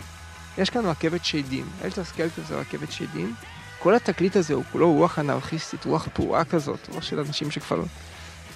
יש 0.57 0.69
כאן 0.69 0.85
רכבת 0.85 1.25
שדים. 1.25 1.65
Helter 1.83 2.03
Skelter 2.03 2.41
זה 2.47 2.55
רכבת 2.55 2.91
שדים. 2.91 3.33
כל 3.79 3.95
התקליט 3.95 4.35
הזה 4.35 4.53
הוא 4.53 4.63
כולו 4.71 4.93
רוח 4.93 5.19
אנרכיסטית, 5.19 5.85
רוח 5.85 6.07
פרועה 6.13 6.43
כזאת, 6.43 6.89
רוח 6.89 7.03
של 7.03 7.19
אנשים 7.19 7.51
שכבר 7.51 7.83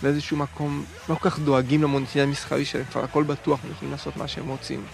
באיזשהו 0.01 0.37
מקום 0.37 0.85
לא 1.09 1.15
כל 1.15 1.29
כך 1.29 1.39
דואגים 1.39 1.83
למוניטין 1.83 2.21
המסחרי 2.21 2.65
שלהם, 2.65 2.85
כבר 2.91 3.03
הכל 3.03 3.23
בטוח, 3.23 3.59
הם 3.63 3.71
יכולים 3.71 3.91
לעשות 3.91 4.17
מה 4.17 4.27
שהם 4.27 4.47
רוצים. 4.47 4.85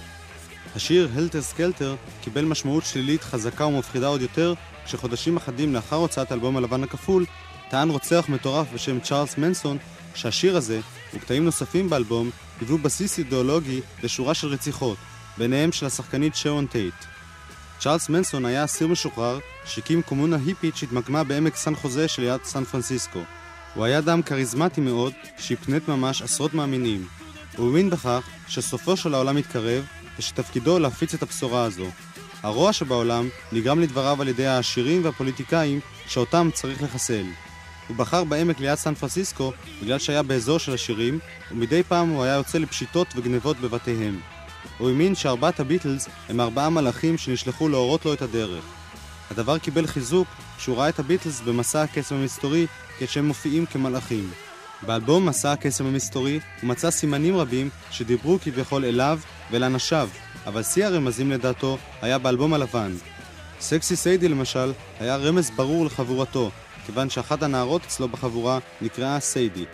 השיר 0.75 1.09
Helter 1.15 1.41
Skelter 1.41 1.95
קיבל 2.21 2.45
משמעות 2.45 2.85
שלילית 2.85 3.23
חזקה 3.23 3.65
ומפחידה 3.65 4.07
עוד 4.07 4.21
יותר, 4.21 4.53
כשחודשים 4.85 5.37
אחדים 5.37 5.73
לאחר 5.73 5.95
הוצאת 5.95 6.31
האלבום 6.31 6.57
הלבן 6.57 6.83
הכפול, 6.83 7.25
טען 7.71 7.89
רוצח 7.89 8.25
מטורף 8.29 8.67
בשם 8.73 8.99
צ'ארלס 8.99 9.37
מנסון 9.37 9.77
שהשיר 10.15 10.57
הזה, 10.57 10.79
וקטעים 11.13 11.45
נוספים 11.45 11.89
באלבום, 11.89 12.29
היוו 12.61 12.77
בסיס 12.77 13.19
אידיאולוגי 13.19 13.81
לשורה 14.03 14.33
של 14.33 14.47
רציחות, 14.47 14.97
ביניהם 15.37 15.71
של 15.71 15.85
השחקנית 15.85 16.35
שרון 16.35 16.65
טייט. 16.65 16.93
צ'ארלס 17.79 18.09
מנסון 18.09 18.45
היה 18.45 18.63
אסיר 18.63 18.87
משוחרר 18.87 19.39
שהקים 19.65 20.01
קומונה 20.01 20.37
היפית 20.45 20.77
שהתמקמה 20.77 21.23
בעמק 21.23 21.55
סן 21.55 21.75
חוזה 21.75 22.07
שליד 22.07 22.43
סן 22.43 22.63
פרנסיסקו. 22.63 23.19
הוא 23.75 23.85
היה 23.85 23.97
אדם 23.97 24.21
כריזמטי 24.21 24.81
מאוד, 24.81 25.13
שהפנט 25.37 25.87
ממש 25.87 26.21
עשרות 26.21 26.53
מאמינים. 26.53 27.07
הוא 27.57 27.67
האמין 27.67 27.89
בכך 27.89 28.27
שסופו 28.47 28.97
של 28.97 29.13
העולם 29.13 29.35
מתקרב, 29.35 29.85
ושתפקידו 30.19 30.79
להפיץ 30.79 31.13
את 31.13 31.23
הבשורה 31.23 31.63
הזו. 31.63 31.87
הרוע 32.43 32.73
שבעולם 32.73 33.29
נגרם 33.51 33.79
לדבריו 33.79 34.21
על 34.21 34.27
ידי 34.27 34.47
העשירים 34.47 35.05
והפוליטיקאים 35.05 35.79
שאותם 36.07 36.49
צריך 36.53 36.83
לחסל. 36.83 37.25
הוא 37.91 37.97
בחר 37.97 38.23
בעמק 38.23 38.59
ליד 38.59 38.75
סן 38.75 38.93
פרנסיסקו 38.93 39.51
בגלל 39.81 39.99
שהיה 39.99 40.23
באזור 40.23 40.57
של 40.57 40.73
עשירים, 40.73 41.19
ומדי 41.51 41.83
פעם 41.83 42.09
הוא 42.09 42.23
היה 42.23 42.33
יוצא 42.33 42.57
לפשיטות 42.57 43.07
וגנבות 43.15 43.57
בבתיהם. 43.57 44.19
הוא 44.77 44.89
האמין 44.89 45.15
שארבעת 45.15 45.59
הביטלס 45.59 46.09
הם 46.29 46.41
ארבעה 46.41 46.69
מלאכים 46.69 47.17
שנשלחו 47.17 47.69
להורות 47.69 48.05
לו 48.05 48.13
את 48.13 48.21
הדרך. 48.21 48.63
הדבר 49.31 49.57
קיבל 49.57 49.87
חיזוק 49.87 50.27
כשהוא 50.57 50.77
ראה 50.77 50.89
את 50.89 50.99
הביטלס 50.99 51.41
במסע 51.41 51.81
הקסם 51.81 52.15
המסתורי 52.15 52.67
כשהם 52.99 53.25
מופיעים 53.25 53.65
כמלאכים. 53.65 54.31
באלבום 54.85 55.25
מסע 55.25 55.51
הקסם 55.51 55.85
המסתורי 55.85 56.39
הוא 56.61 56.69
מצא 56.69 56.91
סימנים 56.91 57.37
רבים 57.37 57.69
שדיברו 57.91 58.37
כביכול 58.43 58.85
אליו 58.85 59.19
ואל 59.51 59.63
אנשיו, 59.63 60.09
אבל 60.45 60.63
שיא 60.63 60.85
הרמזים 60.85 61.31
לדעתו 61.31 61.77
היה 62.01 62.17
באלבום 62.17 62.53
הלבן. 62.53 62.91
סקסי 63.59 63.95
סיידי 63.95 64.27
למשל 64.27 64.73
היה 64.99 65.15
רמז 65.15 65.51
ברור 65.55 65.85
לחבורתו, 65.85 66.51
כיוון 66.93 67.09
שאחת 67.09 67.43
הנערות 67.43 67.83
אצלו 67.85 68.07
בחבורה 68.07 68.59
נקראה 68.81 69.19
סיידי. 69.19 69.65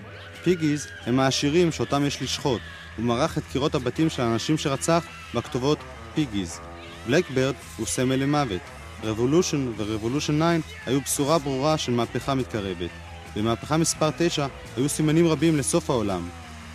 פיגיז 0.44 0.88
הם 1.06 1.20
העשירים 1.20 1.72
שאותם 1.72 2.06
יש 2.06 2.22
לשחוט, 2.22 2.62
הוא 2.98 3.06
מרח 3.06 3.38
את 3.38 3.44
קירות 3.52 3.76
הבתים 3.76 4.10
של 4.10 4.22
האנשים 4.22 4.58
שרצח 4.58 5.06
בכתובות 5.36 5.80
Piggies. 6.16 6.60
Blackbird 7.08 7.54
הוא 7.78 7.86
סמל 7.86 8.16
למוות. 8.16 8.62
Revolution 9.04 9.72
ו 9.78 9.85
Revolution 9.85 10.60
9 10.60 10.70
היו 10.86 11.02
בשורה 11.02 11.40
ברורה 11.40 11.78
של 11.78 11.92
מהפכה 11.92 12.36
מתקרבת. 12.36 12.90
במהפכה 13.36 13.78
מספר 13.78 14.10
9 14.18 14.48
היו 14.76 14.90
סימנים 14.90 15.28
רבים 15.28 15.58
לסוף 15.58 15.90
העולם. 15.90 16.30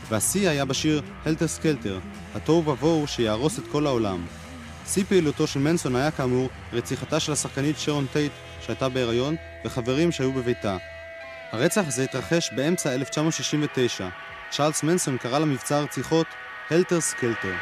והשיא 0.09 0.49
היה 0.49 0.65
בשיר 0.65 1.03
Helter 1.25 1.49
Skelter, 1.49 1.99
התוהו 2.35 2.67
ובוהו 2.67 3.07
שיהרוס 3.07 3.59
את 3.59 3.65
כל 3.73 3.87
העולם. 3.87 4.27
שיא 4.87 5.05
פעילותו 5.09 5.47
של 5.47 5.61
מנסון 5.61 5.97
היה 5.97 6.11
כאמור 6.11 6.49
רציחתה 6.73 7.21
של 7.21 7.33
השחקנית 7.33 7.79
שרון 7.79 8.07
טייט 8.13 8.33
שהייתה 8.61 8.89
בהיריון 8.89 9.37
וחברים 9.65 10.13
שהיו 10.13 10.33
בביתה. 10.33 10.77
הרצח 11.53 11.83
הזה 11.87 12.05
התרחש 12.05 12.53
באמצע 12.53 12.95
1969. 12.95 14.09
צ'ארלס 14.51 14.83
מנסון 14.83 15.19
קרא 15.19 15.39
למבצע 15.39 15.77
הרציחות 15.77 16.27
Helter 16.71 17.01
Skelter. 17.01 17.55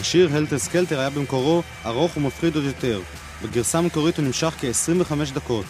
השיר 0.00 0.36
Helter 0.36 0.58
Skelter 0.58 1.00
היה 1.00 1.10
במקורו 1.10 1.62
ארוך 1.86 2.16
ומפחיד 2.16 2.54
עוד 2.54 2.64
יותר. 2.64 3.00
בגרסה 3.42 3.78
המקורית 3.78 4.16
הוא 4.16 4.26
נמשך 4.26 4.54
כ-25 4.60 5.34
דקות. 5.34 5.64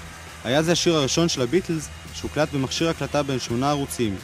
היה 0.45 0.63
זה 0.63 0.73
השיר 0.73 0.97
הראשון 0.97 1.29
של 1.29 1.43
הביטלס 1.43 1.89
שהוקלט 2.15 2.53
במכשיר 2.53 2.89
הקלטה 2.89 3.23
בן 3.23 3.39
שמונה 3.39 3.71
ערוצים. 3.71 4.17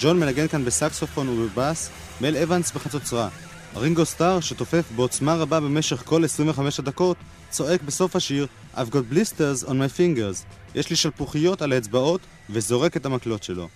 ג'ון 0.00 0.20
מנגן 0.20 0.48
כאן 0.48 0.64
בסקסופון 0.64 1.28
ובבאס, 1.28 1.90
מל 2.20 2.36
אבנס 2.36 2.72
בחצוצרה. 2.72 3.28
רינגו 3.76 4.04
סטאר, 4.04 4.40
שתופף 4.40 4.84
בעוצמה 4.96 5.34
רבה 5.34 5.60
במשך 5.60 6.02
כל 6.04 6.24
25 6.24 6.78
הדקות, 6.78 7.16
צועק 7.50 7.82
בסוף 7.82 8.16
השיר 8.16 8.46
I've 8.74 8.90
got 8.90 9.14
blisters 9.14 9.66
on 9.66 9.70
my 9.70 9.98
fingers. 9.98 10.44
יש 10.74 10.90
לי 10.90 10.96
שלפוחיות 10.96 11.62
על 11.62 11.72
האצבעות, 11.72 12.20
וזורק 12.50 12.96
את 12.96 13.06
המקלות 13.06 13.42
שלו. 13.42 13.68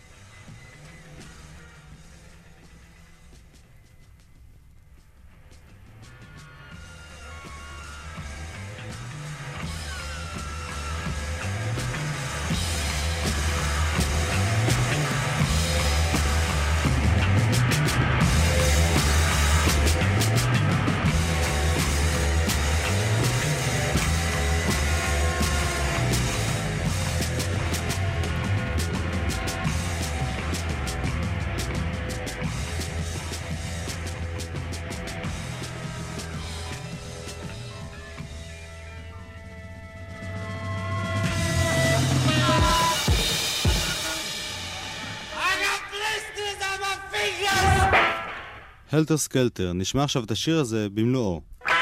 הלטר 48.95 49.17
סקלטר. 49.17 49.73
נשמע 49.73 50.05
עכשיו 50.05 50.25
את 50.25 50.31
השיר 50.31 50.59
הזה 50.59 50.89
במלואו. 50.95 51.41
When 51.67 51.73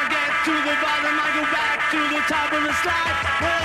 I 0.00 0.04
get 0.14 0.32
to 0.46 0.54
the 0.68 0.76
bottom, 0.84 1.14
I 1.26 1.28
go 1.38 1.44
back 1.58 1.78
to 1.92 1.98
the 2.14 2.20
top 2.32 2.50
of 2.56 2.62
the 2.66 2.74
slide. 2.82 3.63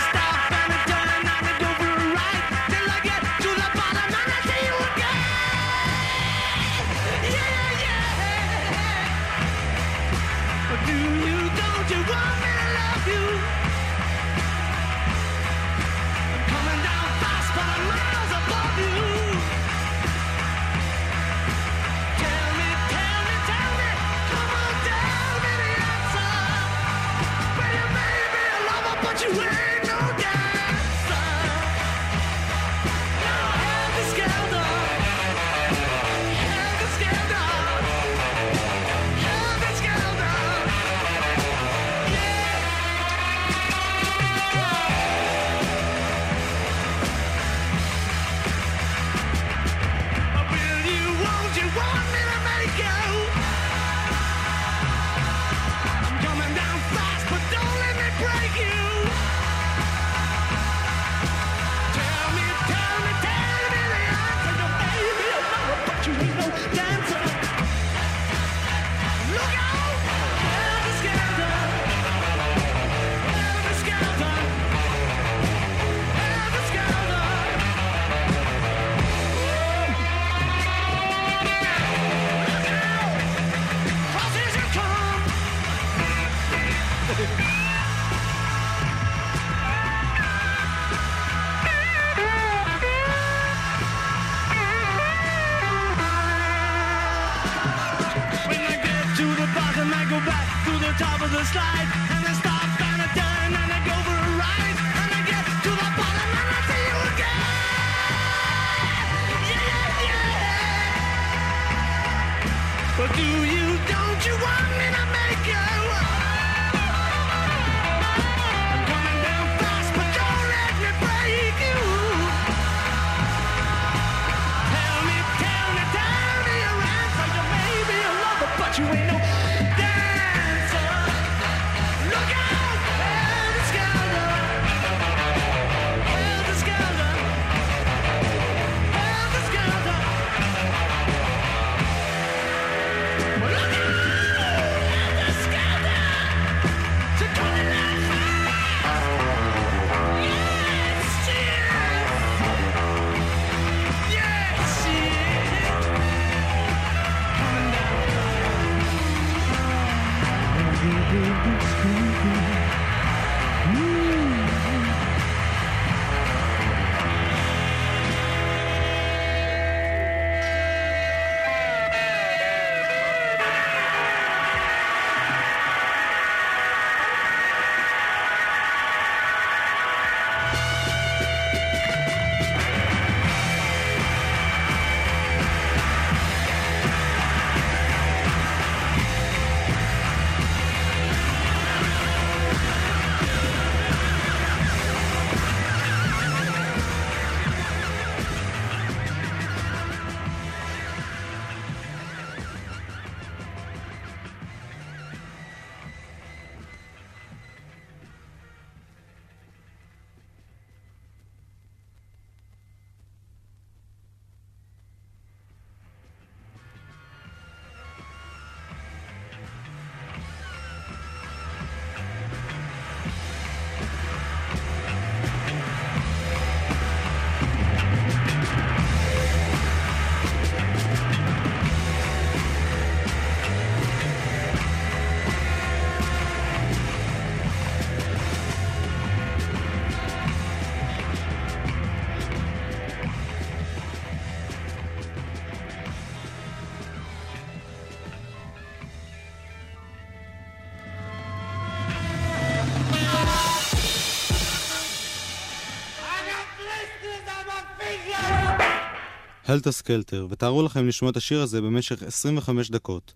Helter 259.49 259.71
Skelter, 259.71 260.27
ותארו 260.29 260.63
לכם 260.63 260.87
לשמוע 260.87 261.11
את 261.11 261.17
השיר 261.17 261.41
הזה 261.41 261.61
במשך 261.61 262.03
25 262.03 262.71
דקות. 262.71 263.13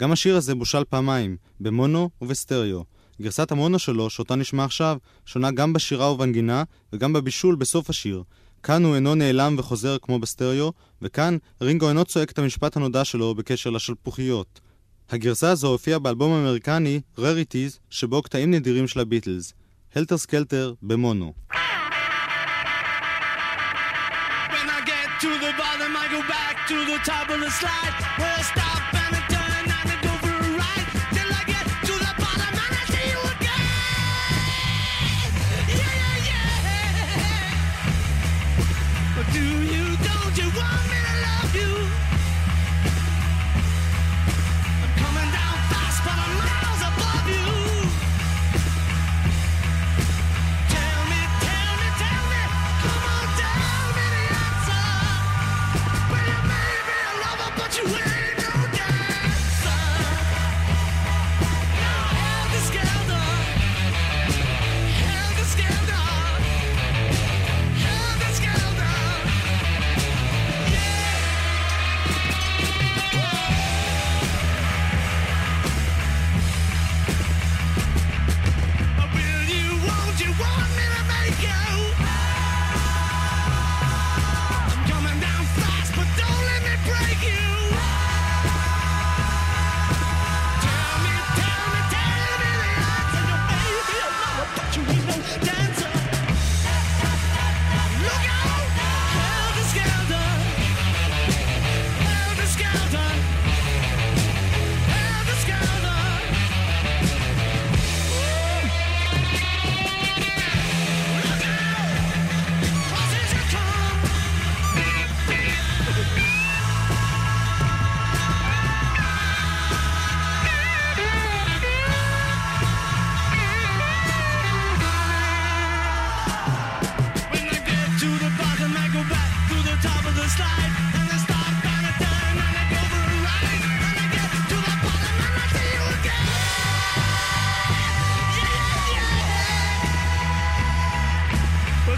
גם 0.00 0.12
השיר 0.12 0.36
הזה 0.36 0.54
בושל 0.54 0.84
פעמיים, 0.84 1.36
במונו 1.60 2.10
ובסטריאו. 2.22 2.84
גרסת 3.22 3.52
המונו 3.52 3.78
שלו, 3.78 4.10
שאותה 4.10 4.34
נשמע 4.36 4.64
עכשיו, 4.64 4.96
שונה 5.26 5.50
גם 5.50 5.72
בשירה 5.72 6.12
ובנגינה, 6.12 6.62
וגם 6.92 7.12
בבישול 7.12 7.54
בסוף 7.56 7.90
השיר. 7.90 8.22
כאן 8.62 8.84
הוא 8.84 8.94
אינו 8.94 9.14
נעלם 9.14 9.54
וחוזר 9.58 9.96
כמו 10.02 10.18
בסטריאו, 10.18 10.72
וכאן 11.02 11.36
רינגו 11.60 11.88
אינו 11.88 12.04
צועק 12.04 12.30
את 12.30 12.38
המשפט 12.38 12.76
הנודע 12.76 13.04
שלו 13.04 13.34
בקשר 13.34 13.70
לשלפוחיות. 13.70 14.60
הגרסה 15.10 15.50
הזו 15.50 15.68
הופיעה 15.68 15.98
באלבום 15.98 16.32
האמריקני, 16.32 17.00
Rarities, 17.18 17.78
שבו 17.90 18.22
קטעים 18.22 18.50
נדירים 18.50 18.88
של 18.88 19.00
הביטלס. 19.00 19.52
Helter 19.94 20.18
Skelter 20.18 20.74
במונו. 20.82 21.32
I 26.04 26.08
go 26.12 26.20
back 26.28 26.68
to 26.68 26.84
the 26.84 26.98
top 26.98 27.30
of 27.30 27.40
the 27.40 27.48
slide. 27.48 28.43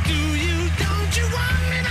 Do 0.06 0.14
you, 0.14 0.70
don't 0.78 1.16
you 1.16 1.24
want 1.34 1.70
me 1.70 1.85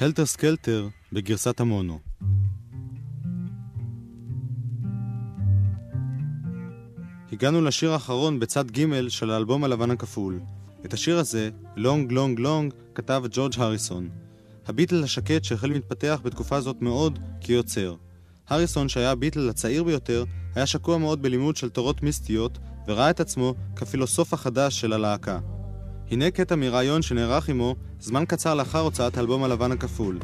Helter 0.00 0.26
Skelter 0.26 0.88
בגרסת 1.12 1.60
המונו. 1.60 1.98
הגענו 7.32 7.62
לשיר 7.62 7.92
האחרון 7.92 8.40
בצד 8.40 8.70
ג' 8.70 9.08
של 9.08 9.30
האלבום 9.30 9.64
הלבן 9.64 9.90
הכפול. 9.90 10.40
את 10.84 10.92
השיר 10.92 11.18
הזה, 11.18 11.50
Long 11.76 12.12
Long 12.12 12.40
Long, 12.40 12.74
כתב 12.94 13.22
ג'ורג' 13.30 13.52
הריסון. 13.56 14.08
הביטל 14.66 15.04
השקט 15.04 15.44
שהחל 15.44 15.66
להתפתח 15.66 16.20
בתקופה 16.24 16.60
זאת 16.60 16.82
מאוד 16.82 17.18
כיוצר. 17.40 17.94
הריסון, 18.48 18.88
שהיה 18.88 19.10
הביטל 19.10 19.48
הצעיר 19.48 19.84
ביותר, 19.84 20.24
היה 20.54 20.66
שקוע 20.66 20.98
מאוד 20.98 21.22
בלימוד 21.22 21.56
של 21.56 21.70
תורות 21.70 22.02
מיסטיות, 22.02 22.58
וראה 22.88 23.10
את 23.10 23.20
עצמו 23.20 23.54
כפילוסוף 23.76 24.34
החדש 24.34 24.80
של 24.80 24.92
הלהקה. 24.92 25.38
הנה 26.10 26.30
קטע 26.30 26.56
מראיון 26.56 27.02
שנערך 27.02 27.48
עמו 27.48 27.76
זמן 27.99 28.25
קצר 28.25 28.53
לאחר 28.55 28.79
הוצאת 28.79 29.17
האלבום 29.17 29.43
הלבן 29.43 29.71
הכפול. 29.71 30.19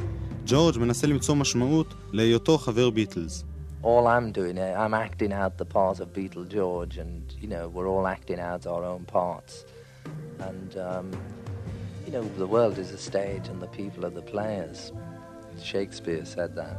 ג'ורג' 0.46 0.78
מנסה 0.78 1.08
למצוא 1.08 1.36
משמעות 1.36 1.94
להיותו 2.12 2.58
חבר 2.58 2.90
ביטלס. 2.90 3.44
all 3.84 4.08
I'm 4.08 4.32
doing, 4.32 4.58
uh, 4.60 4.76
I'm 4.78 4.94
acting 4.94 5.34
out 5.34 5.58
the 5.58 5.66
part 5.66 6.00
of 6.00 6.14
Beetle 6.14 6.46
George, 6.46 6.98
and 6.98 7.34
you 7.40 7.48
know, 7.48 7.68
we're 7.68 7.88
all 7.88 8.08
acting 8.08 8.40
out 8.40 8.68
our 8.68 8.84
own 8.84 9.06
parts. 9.06 9.66
And 10.40 10.78
um, 10.78 11.12
you 12.06 12.12
know, 12.12 12.24
the 12.38 12.48
world 12.48 12.78
is 12.78 12.92
a 12.92 12.98
stage, 12.98 13.48
and 13.48 13.62
the 13.62 13.68
people 13.68 14.06
are 14.06 14.12
the 14.12 14.22
players. 14.22 14.92
Shakespeare 15.62 16.26
said 16.26 16.56
that. 16.56 16.78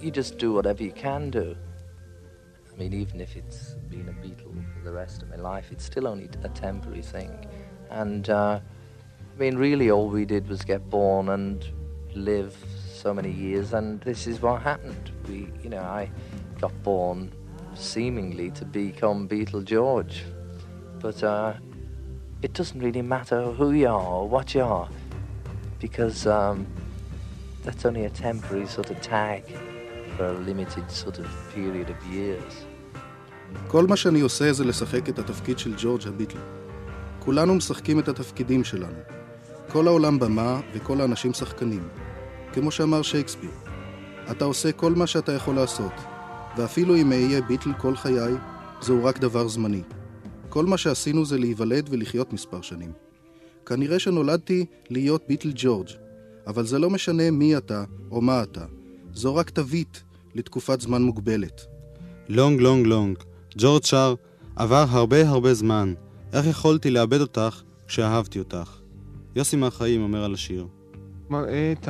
You 0.00 0.10
just 0.10 0.38
do 0.38 0.52
whatever 0.52 0.82
you 0.82 0.92
can 0.92 1.30
do. 1.30 1.56
I 2.72 2.78
mean, 2.78 2.92
even 2.92 3.20
if 3.20 3.36
it's 3.36 3.74
been 3.90 4.08
a 4.08 4.26
Beatle 4.26 4.54
for 4.74 4.84
the 4.84 4.92
rest 4.92 5.22
of 5.22 5.30
my 5.30 5.36
life, 5.36 5.68
it's 5.70 5.84
still 5.84 6.06
only 6.06 6.28
a 6.42 6.48
temporary 6.48 7.02
thing. 7.02 7.46
And 7.90 8.28
uh, 8.30 8.60
I 9.36 9.38
mean, 9.38 9.56
really, 9.56 9.90
all 9.90 10.08
we 10.08 10.24
did 10.24 10.48
was 10.48 10.62
get 10.62 10.88
born 10.90 11.28
and 11.28 11.64
live 12.14 12.54
so 13.02 13.12
many 13.14 13.30
years, 13.30 13.72
and 13.72 14.00
this 14.02 14.26
is 14.26 14.42
what 14.42 14.62
happened. 14.62 15.10
We, 15.28 15.48
you 15.62 15.70
know, 15.70 15.80
I 15.80 16.10
got 16.60 16.72
born 16.82 17.32
seemingly 17.74 18.50
to 18.52 18.64
become 18.64 19.26
Beetle 19.26 19.62
George, 19.62 20.24
but 21.00 21.22
uh, 21.22 21.54
it 22.42 22.52
doesn't 22.52 22.80
really 22.80 23.02
matter 23.02 23.40
who 23.58 23.72
you 23.72 23.88
are 23.88 24.06
or 24.16 24.28
what 24.28 24.54
you 24.54 24.62
are, 24.62 24.88
because 25.80 26.26
um, 26.26 26.66
that's 27.64 27.84
only 27.84 28.04
a 28.04 28.10
temporary 28.10 28.66
sort 28.66 28.90
of 28.90 29.00
tag 29.00 29.42
for 30.16 30.26
a 30.26 30.32
limited 30.50 30.90
sort 30.90 31.18
of 31.18 31.26
period 31.54 31.88
of 31.90 31.98
years. 32.12 32.52
כל 33.68 33.86
מה 33.86 33.96
שאני 33.96 34.20
עושה 34.20 34.52
זה 34.52 34.64
לשחק 34.64 35.08
את 35.08 35.18
התפקיד 35.18 35.58
של 35.58 35.74
ג'ורג' 35.78 36.08
הביטל. 36.08 36.38
כולנו 37.18 37.54
משחקים 37.54 37.98
את 37.98 38.08
התפקידים 38.08 38.64
שלנו. 38.64 38.98
כל 39.69 39.87
העולם 39.87 40.19
במה 40.19 40.59
וכל 40.73 41.01
האנשים 41.01 41.33
שחקנים. 41.33 41.87
כמו 42.53 42.71
שאמר 42.71 43.01
שייקספיר, 43.01 43.51
אתה 44.31 44.45
עושה 44.45 44.71
כל 44.71 44.93
מה 44.93 45.07
שאתה 45.07 45.31
יכול 45.31 45.55
לעשות, 45.55 45.91
ואפילו 46.57 46.95
אם 46.95 47.11
אהיה 47.11 47.41
ביטל 47.41 47.69
כל 47.77 47.95
חיי, 47.95 48.33
זהו 48.81 49.05
רק 49.05 49.19
דבר 49.19 49.47
זמני. 49.47 49.81
כל 50.49 50.65
מה 50.65 50.77
שעשינו 50.77 51.25
זה 51.25 51.37
להיוולד 51.37 51.87
ולחיות 51.91 52.33
מספר 52.33 52.61
שנים. 52.61 52.91
כנראה 53.65 53.99
שנולדתי 53.99 54.65
להיות 54.89 55.23
ביטל 55.27 55.51
ג'ורג', 55.55 55.87
אבל 56.47 56.65
זה 56.65 56.79
לא 56.79 56.89
משנה 56.89 57.31
מי 57.31 57.57
אתה 57.57 57.83
או 58.11 58.21
מה 58.21 58.43
אתה. 58.43 58.65
זו 59.13 59.35
רק 59.35 59.49
תווית 59.49 60.03
לתקופת 60.35 60.81
זמן 60.81 61.01
מוגבלת. 61.01 61.61
Long 62.29 62.61
Long 62.61 62.87
Long. 62.87 63.17
ג'ורג' 63.57 63.83
שר, 63.83 64.15
עבר 64.55 64.85
הרבה 64.89 65.29
הרבה 65.29 65.53
זמן. 65.53 65.93
איך 66.33 66.45
יכולתי 66.45 66.89
לאבד 66.89 67.21
אותך 67.21 67.61
כשאהבתי 67.87 68.39
אותך? 68.39 68.86
יוסי 69.37 69.55
מהחיים 69.55 70.03
אומר 70.03 70.23
על 70.23 70.33
השיר. 70.33 70.67
מראה 71.29 71.71
את 71.71 71.87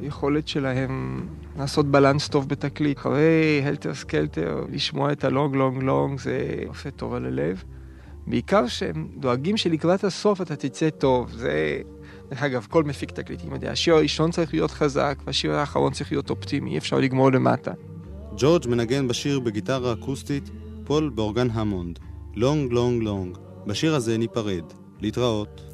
היכולת 0.00 0.48
שלהם 0.48 1.26
לעשות 1.58 1.86
balance 1.86 2.28
טוב 2.28 2.48
בתקליט. 2.48 2.98
אחרי 2.98 3.62
Helter 3.64 3.94
Skelter, 3.94 4.64
לשמוע 4.72 5.12
את 5.12 5.24
ה 5.24 5.30
Long 5.30 5.56
Long 5.56 5.82
Long 5.82 6.20
זה 6.20 6.54
עושה 6.66 6.90
טוב 6.90 7.14
על 7.14 7.26
הלב. 7.26 7.64
בעיקר 8.26 8.66
שהם 8.66 9.08
דואגים 9.16 9.56
שלקראת 9.56 10.04
הסוף 10.04 10.40
אתה 10.40 10.56
תצא 10.56 10.90
טוב. 10.90 11.30
זה, 11.32 11.80
דרך 12.30 12.42
אגב, 12.42 12.66
כל 12.70 12.84
מפיק 12.84 13.10
תקליטים 13.10 13.52
יודע, 13.52 13.70
השיר 13.70 13.94
הראשון 13.94 14.30
צריך 14.30 14.54
להיות 14.54 14.70
חזק, 14.70 15.18
והשיר 15.24 15.52
האחרון 15.52 15.92
צריך 15.92 16.12
להיות 16.12 16.30
אופטימי, 16.30 16.70
אי 16.70 16.78
אפשר 16.78 16.98
לגמור 16.98 17.32
למטה. 17.32 17.72
ג'ורג' 18.36 18.68
מנגן 18.68 19.08
בשיר 19.08 19.40
בגיטרה 19.40 19.92
אקוסטית, 19.92 20.50
פול 20.84 21.08
באורגן 21.08 21.50
המונד. 21.50 21.98
Long 22.34 22.72
Long 22.72 23.02
Long. 23.02 23.38
בשיר 23.66 23.94
הזה 23.94 24.18
ניפרד. 24.18 24.64
להתראות. 25.00 25.67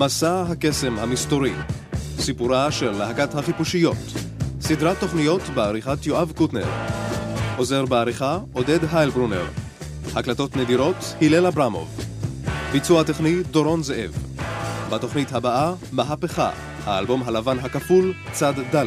מסע 0.00 0.42
הקסם 0.42 0.98
המסתורי, 0.98 1.52
סיפורה 2.18 2.70
של 2.70 2.90
להקת 2.90 3.34
החיפושיות, 3.34 3.96
סדרת 4.60 5.00
תוכניות 5.00 5.42
בעריכת 5.54 6.06
יואב 6.06 6.32
קוטנר, 6.36 6.66
עוזר 7.56 7.86
בעריכה 7.86 8.38
עודד 8.52 8.78
היילברונר, 8.92 9.44
הקלטות 10.14 10.56
נדירות 10.56 11.14
הלל 11.20 11.46
אברמוב, 11.46 12.00
ביצוע 12.72 13.02
טכני 13.02 13.42
דורון 13.50 13.82
זאב. 13.82 14.12
בתוכנית 14.90 15.32
הבאה, 15.32 15.72
מהפכה, 15.92 16.50
האלבום 16.84 17.22
הלבן 17.22 17.58
הכפול, 17.58 18.14
צד 18.32 18.54
ד'. 18.74 18.86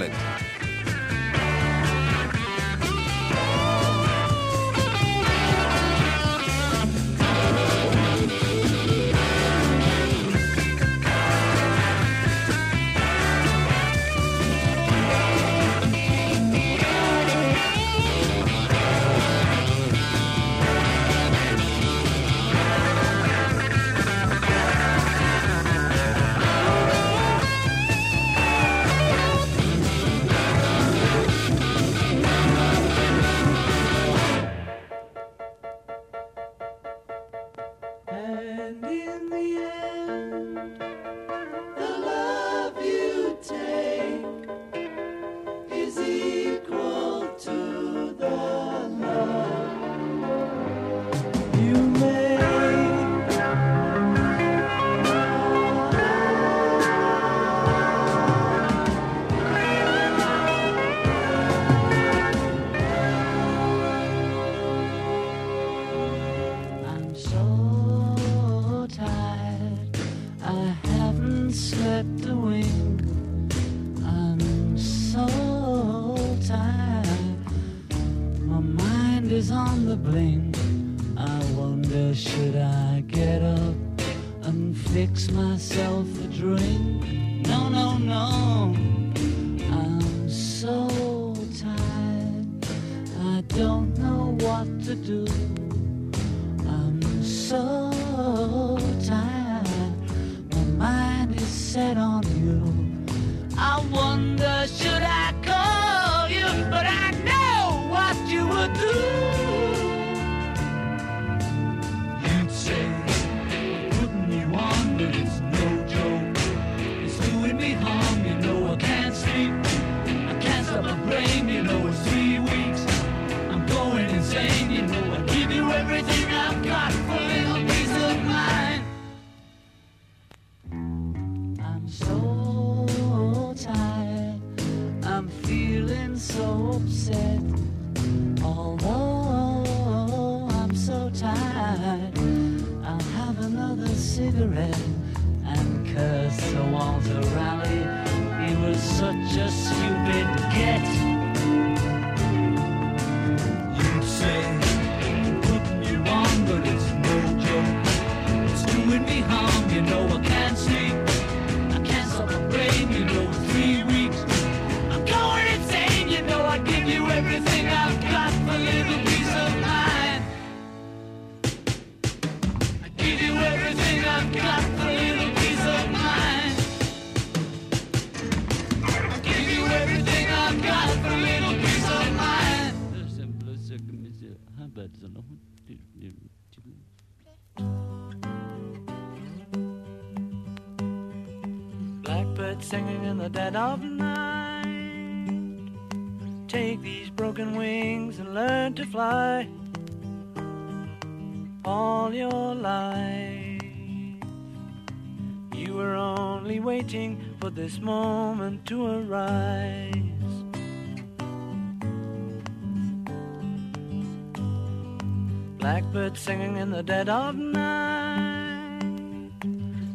singing 216.23 216.55
in 216.55 216.69
the 216.69 216.81
dead 216.81 217.09
of 217.09 217.35
night. 217.35 218.79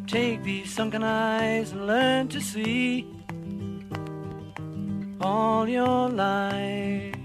Take 0.05 0.43
these 0.43 0.71
sunken 0.71 1.03
eyes 1.03 1.71
and 1.71 1.87
learn 1.87 2.27
to 2.27 2.39
see 2.39 3.07
all 5.19 5.67
your 5.67 6.07
life. 6.07 7.15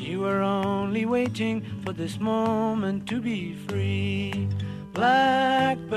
You 0.00 0.20
were 0.20 0.40
only 0.40 1.04
waiting 1.04 1.64
for 1.84 1.92
this 1.92 2.20
moment 2.20 3.08
to 3.08 3.20
be 3.20 3.56
free. 3.66 4.48
Blackbird 4.92 5.90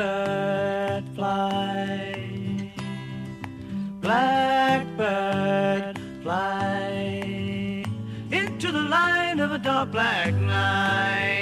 fly, 1.16 2.74
blackbird 4.02 6.00
fly 6.24 6.89
to 8.60 8.74
the 8.74 8.82
line 8.82 9.40
of 9.40 9.54
a 9.54 9.58
dark 9.58 9.90
black 9.90 10.34
night. 10.34 11.39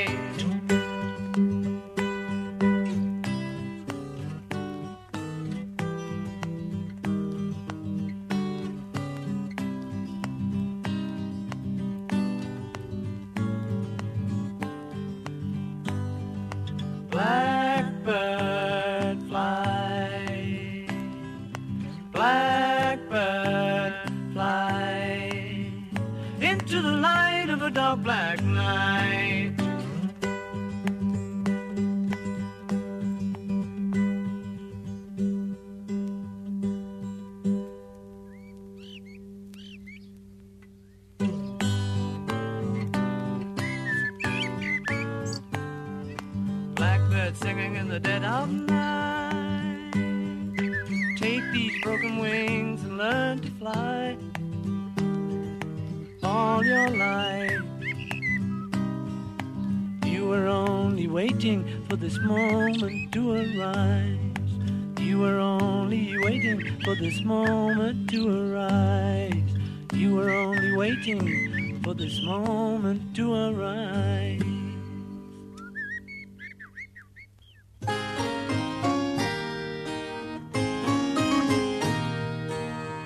black 28.07 28.46
waiting 61.27 61.85
for 61.89 61.97
this 61.97 62.17
moment 62.19 63.11
to 63.11 63.33
arise. 63.33 64.17
You 65.01 65.19
were 65.19 65.39
only 65.39 66.17
waiting 66.19 66.61
for 66.85 66.95
this 66.95 67.21
moment 67.21 68.09
to 68.11 68.21
arise. 68.29 69.51
You 69.93 70.15
were 70.15 70.29
only 70.29 70.77
waiting 70.77 71.81
for 71.83 71.93
this 71.93 72.21
moment 72.21 73.13
to 73.17 73.33
arise. 73.33 74.41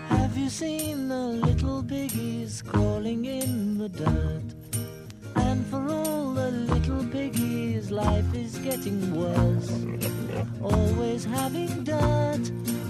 Have 0.10 0.38
you 0.38 0.50
seen 0.50 1.08
the 1.08 1.26
little 1.48 1.82
biggies 1.82 2.64
crawling 2.64 3.26
in 3.26 3.80
the 3.80 3.90
dirt? 3.90 4.50
And 5.36 5.66
for 5.66 5.90
all 5.90 6.34
the 6.34 6.52
getting 8.72 9.14
worse. 9.14 9.70
Always 10.64 11.26
having 11.26 11.84
dirt 11.84 12.44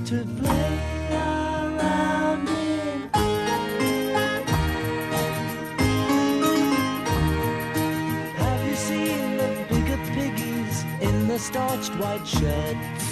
to 0.09 0.17
play 0.39 0.73
around 1.09 2.47
in. 2.49 3.09
Have 8.41 8.61
you 8.67 8.75
seen 8.75 9.37
the 9.37 9.49
bigger 9.69 9.99
piggies 10.13 10.83
in 11.01 11.27
the 11.27 11.39
starched 11.39 11.95
white 11.95 12.27
shirts? 12.27 13.05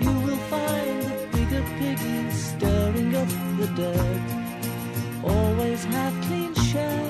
You 0.00 0.14
will 0.26 0.42
find 0.52 1.02
the 1.02 1.28
bigger 1.36 1.64
piggies 1.78 2.34
stirring 2.52 3.14
up 3.14 3.28
the 3.60 3.68
dirt. 3.80 4.22
Always 5.22 5.84
have 5.84 6.14
clean 6.26 6.52
shirts. 6.54 7.07